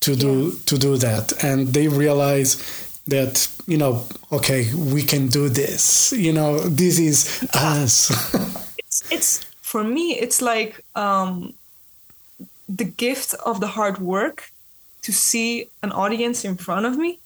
to 0.00 0.16
do 0.16 0.52
to 0.66 0.78
do 0.78 0.96
that, 0.96 1.32
and 1.44 1.68
they 1.68 1.88
realize 1.88 2.56
that 3.08 3.48
you 3.66 3.76
know 3.76 4.04
okay 4.30 4.72
we 4.74 5.02
can 5.02 5.28
do 5.28 5.48
this. 5.48 6.12
You 6.12 6.32
know 6.32 6.58
this 6.58 6.98
is 6.98 7.48
us. 7.54 8.10
It's 8.90 9.12
it's 9.12 9.44
for 9.60 9.84
me 9.84 10.18
it's 10.18 10.42
like 10.42 10.84
um 10.96 11.54
the 12.68 12.84
gift 12.84 13.34
of 13.46 13.60
the 13.60 13.68
hard 13.68 13.98
work 13.98 14.50
to 15.02 15.12
see 15.12 15.68
an 15.82 15.92
audience 15.92 16.44
in 16.44 16.56
front 16.56 16.86
of 16.86 16.96
me. 16.96 17.18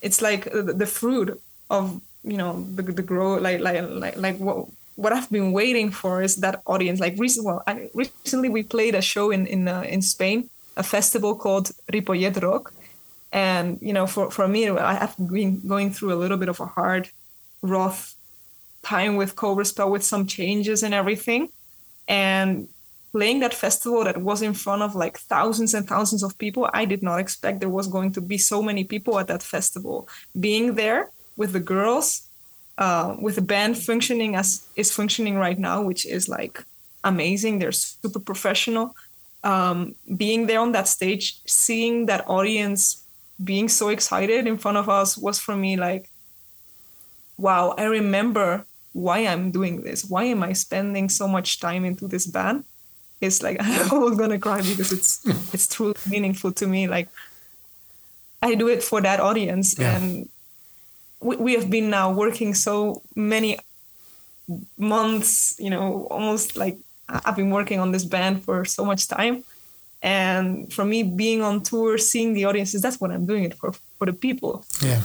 It's 0.00 0.22
like 0.22 0.44
the, 0.44 0.72
the 0.82 0.86
fruit 0.86 1.40
of 1.70 2.00
you 2.22 2.36
know 2.36 2.64
the, 2.74 2.82
the 2.82 3.02
grow 3.02 3.34
like 3.34 3.60
like 3.60 3.82
like 3.88 4.16
like 4.16 4.38
what 4.38 4.66
what 4.96 5.12
I've 5.12 5.30
been 5.30 5.52
waiting 5.52 5.90
for 5.90 6.22
is 6.22 6.36
that 6.36 6.62
audience 6.66 7.00
like 7.00 7.14
recent 7.18 7.46
well 7.46 7.62
I, 7.66 7.90
recently 7.94 8.48
we 8.48 8.62
played 8.62 8.94
a 8.94 9.02
show 9.02 9.30
in 9.30 9.46
in 9.46 9.68
uh, 9.68 9.82
in 9.82 10.02
Spain 10.02 10.48
a 10.76 10.82
festival 10.82 11.34
called 11.34 11.70
Ripollet 11.92 12.42
Rock 12.42 12.72
and 13.32 13.78
you 13.80 13.92
know 13.92 14.06
for 14.06 14.30
for 14.30 14.48
me 14.48 14.68
I 14.68 14.94
have 14.94 15.14
been 15.18 15.66
going 15.66 15.90
through 15.92 16.12
a 16.12 16.20
little 16.22 16.36
bit 16.36 16.48
of 16.48 16.60
a 16.60 16.66
hard 16.66 17.10
rough 17.62 18.16
time 18.86 19.16
with 19.16 19.36
Cobra 19.36 19.64
Spell 19.64 19.90
with 19.90 20.04
some 20.04 20.26
changes 20.26 20.82
and 20.82 20.94
everything. 20.94 21.48
And 22.06 22.68
playing 23.12 23.40
that 23.40 23.54
festival 23.54 24.04
that 24.04 24.18
was 24.18 24.42
in 24.42 24.54
front 24.54 24.82
of 24.82 24.94
like 24.94 25.18
thousands 25.18 25.74
and 25.74 25.88
thousands 25.88 26.22
of 26.22 26.38
people, 26.38 26.70
I 26.72 26.84
did 26.84 27.02
not 27.02 27.18
expect 27.18 27.60
there 27.60 27.78
was 27.80 27.88
going 27.88 28.12
to 28.12 28.20
be 28.20 28.38
so 28.38 28.62
many 28.62 28.84
people 28.84 29.18
at 29.18 29.28
that 29.28 29.42
festival. 29.42 30.08
Being 30.38 30.74
there 30.74 31.10
with 31.36 31.52
the 31.52 31.60
girls, 31.60 32.22
uh, 32.78 33.16
with 33.20 33.34
the 33.36 33.42
band 33.42 33.78
functioning 33.78 34.34
as 34.36 34.66
is 34.76 34.92
functioning 34.92 35.36
right 35.36 35.58
now, 35.58 35.82
which 35.82 36.06
is 36.06 36.28
like 36.28 36.64
amazing. 37.04 37.58
They're 37.58 37.72
super 37.72 38.18
professional. 38.20 38.94
Um, 39.44 39.94
being 40.16 40.46
there 40.46 40.60
on 40.60 40.72
that 40.72 40.88
stage, 40.88 41.38
seeing 41.46 42.06
that 42.06 42.28
audience 42.28 43.02
being 43.42 43.68
so 43.68 43.90
excited 43.90 44.46
in 44.46 44.56
front 44.58 44.78
of 44.78 44.88
us 44.88 45.16
was 45.16 45.38
for 45.38 45.54
me 45.54 45.76
like, 45.76 46.08
wow, 47.38 47.74
I 47.76 47.84
remember 47.84 48.64
why 48.92 49.18
I'm 49.26 49.50
doing 49.50 49.82
this. 49.82 50.04
Why 50.04 50.24
am 50.24 50.42
I 50.42 50.52
spending 50.54 51.08
so 51.10 51.28
much 51.28 51.60
time 51.60 51.84
into 51.84 52.08
this 52.08 52.26
band? 52.26 52.64
It's 53.20 53.42
like 53.42 53.58
I'm 53.60 53.90
almost 53.92 54.18
gonna 54.18 54.38
cry 54.38 54.62
because 54.62 54.90
it's 54.92 55.20
it's 55.54 55.68
truly 55.68 55.94
meaningful 56.08 56.52
to 56.52 56.66
me. 56.66 56.88
Like 56.88 57.08
I 58.42 58.54
do 58.54 58.68
it 58.68 58.82
for 58.82 59.00
that 59.00 59.20
audience, 59.20 59.78
Yeah. 59.78 59.96
and 59.96 60.28
we, 61.20 61.36
we 61.36 61.52
have 61.54 61.70
been 61.70 61.90
now 61.90 62.12
working 62.12 62.54
so 62.54 63.02
many 63.14 63.58
months. 64.78 65.56
You 65.58 65.70
know, 65.70 66.06
almost 66.10 66.56
like 66.56 66.78
I've 67.08 67.36
been 67.36 67.50
working 67.50 67.80
on 67.80 67.92
this 67.92 68.04
band 68.04 68.44
for 68.44 68.64
so 68.64 68.84
much 68.84 69.08
time, 69.08 69.44
and 70.02 70.72
for 70.72 70.84
me, 70.84 71.02
being 71.02 71.42
on 71.42 71.62
tour, 71.62 71.98
seeing 71.98 72.34
the 72.34 72.44
audiences, 72.44 72.82
that's 72.82 73.00
what 73.00 73.10
I'm 73.10 73.26
doing 73.26 73.44
it 73.44 73.54
for 73.54 73.72
for 73.98 74.06
the 74.06 74.12
people. 74.12 74.64
Yeah. 74.82 75.02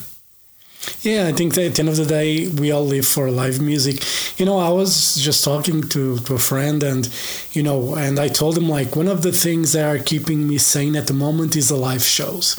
Yeah, 1.01 1.27
I 1.27 1.31
think 1.31 1.55
at 1.57 1.75
the 1.75 1.79
end 1.79 1.89
of 1.89 1.95
the 1.95 2.07
day, 2.07 2.47
we 2.47 2.71
all 2.71 2.83
live 2.83 3.07
for 3.07 3.29
live 3.29 3.61
music. 3.61 4.03
You 4.39 4.47
know, 4.47 4.57
I 4.57 4.69
was 4.69 5.13
just 5.13 5.43
talking 5.43 5.83
to, 5.89 6.17
to 6.17 6.33
a 6.33 6.39
friend, 6.39 6.81
and, 6.81 7.07
you 7.51 7.61
know, 7.61 7.93
and 7.93 8.19
I 8.19 8.29
told 8.29 8.57
him, 8.57 8.67
like, 8.67 8.95
one 8.95 9.07
of 9.07 9.21
the 9.21 9.31
things 9.31 9.73
that 9.73 9.85
are 9.85 9.99
keeping 10.01 10.47
me 10.47 10.57
sane 10.57 10.95
at 10.95 11.05
the 11.05 11.13
moment 11.13 11.55
is 11.55 11.69
the 11.69 11.75
live 11.75 12.03
shows. 12.03 12.57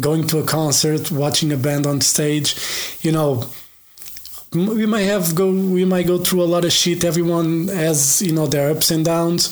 Going 0.00 0.26
to 0.28 0.38
a 0.38 0.44
concert, 0.44 1.10
watching 1.10 1.52
a 1.52 1.56
band 1.56 1.86
on 1.86 2.00
stage, 2.00 2.56
you 3.02 3.12
know, 3.12 3.44
we 4.54 4.86
might 4.86 5.02
have 5.02 5.34
go 5.34 5.50
we 5.50 5.84
might 5.84 6.06
go 6.06 6.18
through 6.18 6.42
a 6.42 6.44
lot 6.44 6.64
of 6.64 6.72
shit. 6.72 7.04
Everyone 7.04 7.68
has 7.68 8.20
you 8.22 8.32
know 8.32 8.46
their 8.46 8.70
ups 8.70 8.90
and 8.90 9.04
downs. 9.04 9.48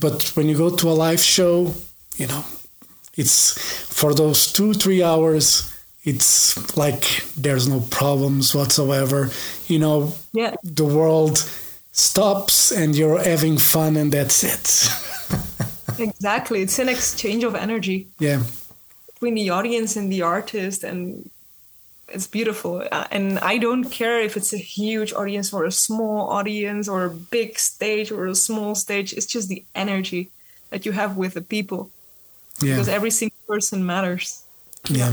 But 0.00 0.32
when 0.36 0.48
you 0.48 0.56
go 0.56 0.70
to 0.76 0.88
a 0.88 0.92
live 0.92 1.20
show 1.20 1.74
you 2.16 2.26
know 2.26 2.44
it's 3.16 3.58
for 3.92 4.14
those 4.14 4.52
two 4.52 4.72
three 4.74 5.02
hours 5.02 5.74
it's 6.04 6.76
like 6.76 7.22
there's 7.36 7.68
no 7.68 7.80
problems 7.90 8.54
whatsoever. 8.54 9.30
You 9.66 9.78
know 9.80 10.14
Yeah, 10.32 10.54
the 10.62 10.84
world 10.84 11.38
stops 11.92 12.72
and 12.72 12.96
you're 12.96 13.18
having 13.22 13.58
fun 13.58 13.96
and 13.96 14.12
that's 14.12 14.44
it. 14.44 14.88
Exactly. 16.00 16.62
It's 16.62 16.78
an 16.78 16.88
exchange 16.88 17.42
of 17.42 17.56
energy. 17.56 18.06
yeah 18.20 18.42
between 19.18 19.34
the 19.34 19.50
audience 19.50 19.96
and 19.96 20.10
the 20.12 20.22
artist 20.22 20.84
and 20.84 21.28
it's 22.08 22.26
beautiful. 22.26 22.82
Uh, 22.90 23.06
and 23.10 23.38
i 23.40 23.58
don't 23.58 23.90
care 23.90 24.18
if 24.20 24.36
it's 24.36 24.54
a 24.54 24.64
huge 24.78 25.12
audience 25.12 25.52
or 25.52 25.64
a 25.64 25.70
small 25.70 26.30
audience 26.30 26.88
or 26.88 27.04
a 27.04 27.10
big 27.10 27.58
stage 27.58 28.10
or 28.10 28.26
a 28.26 28.34
small 28.34 28.74
stage 28.74 29.12
it's 29.12 29.26
just 29.26 29.48
the 29.48 29.64
energy 29.74 30.30
that 30.70 30.86
you 30.86 30.92
have 30.92 31.16
with 31.16 31.34
the 31.34 31.40
people. 31.40 31.90
Yeah. 32.60 32.74
Because 32.74 32.88
every 32.88 33.10
single 33.10 33.38
person 33.46 33.84
matters 33.86 34.42
Yeah. 34.86 35.12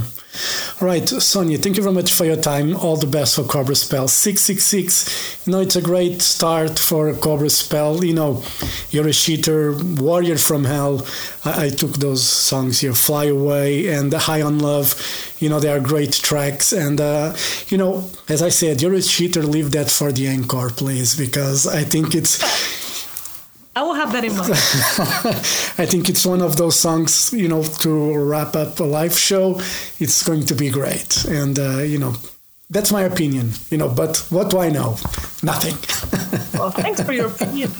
All 0.80 0.88
right, 0.88 1.06
Sonia, 1.08 1.58
thank 1.58 1.76
you 1.76 1.82
very 1.82 1.94
much 1.94 2.12
for 2.14 2.24
your 2.24 2.36
time. 2.36 2.76
All 2.76 2.96
the 2.96 3.06
best 3.06 3.36
for 3.36 3.44
Cobra 3.44 3.74
Spell. 3.74 4.08
666, 4.08 5.46
you 5.46 5.52
know, 5.52 5.60
it's 5.60 5.76
a 5.76 5.82
great 5.82 6.22
start 6.22 6.78
for 6.78 7.12
Cobra 7.14 7.50
Spell. 7.50 8.04
You 8.04 8.14
know, 8.14 8.42
you're 8.90 9.08
a 9.08 9.12
cheater, 9.12 9.76
warrior 9.76 10.38
from 10.38 10.64
hell. 10.64 11.06
I, 11.44 11.66
I 11.66 11.68
took 11.70 11.92
those 11.92 12.22
songs 12.26 12.80
here, 12.80 12.94
Fly 12.94 13.26
Away 13.26 13.88
and 13.88 14.12
High 14.12 14.42
on 14.42 14.58
Love. 14.58 14.94
You 15.40 15.48
know, 15.48 15.60
they 15.60 15.70
are 15.70 15.80
great 15.80 16.12
tracks. 16.12 16.72
And, 16.72 17.00
uh, 17.00 17.34
you 17.68 17.76
know, 17.76 18.08
as 18.28 18.42
I 18.42 18.48
said, 18.50 18.80
you're 18.80 18.94
a 18.94 19.02
cheater. 19.02 19.42
Leave 19.42 19.72
that 19.72 19.90
for 19.90 20.12
the 20.12 20.28
encore, 20.28 20.70
please, 20.70 21.16
because 21.16 21.66
I 21.66 21.82
think 21.82 22.14
it's. 22.14 22.85
I 23.76 23.82
will 23.82 23.94
have 23.94 24.10
that 24.12 24.24
in 24.24 24.34
mind 24.36 24.52
I 25.78 25.84
think 25.84 26.08
it's 26.08 26.24
one 26.24 26.40
of 26.40 26.56
those 26.56 26.76
songs, 26.78 27.32
you 27.32 27.48
know, 27.48 27.62
to 27.84 28.16
wrap 28.16 28.56
up 28.56 28.80
a 28.80 28.84
live 28.84 29.16
show. 29.16 29.60
It's 30.00 30.22
going 30.26 30.46
to 30.46 30.54
be 30.54 30.70
great. 30.70 31.24
And, 31.26 31.58
uh, 31.58 31.78
you 31.92 31.98
know, 31.98 32.14
that's 32.70 32.90
my 32.90 33.02
opinion, 33.02 33.50
you 33.70 33.76
know, 33.76 33.90
but 33.90 34.16
what 34.30 34.48
do 34.50 34.58
I 34.58 34.70
know? 34.70 34.96
Nothing. 35.42 35.76
well 36.58 36.70
thanks 36.70 37.02
for 37.02 37.12
your 37.12 37.26
opinion 37.28 37.70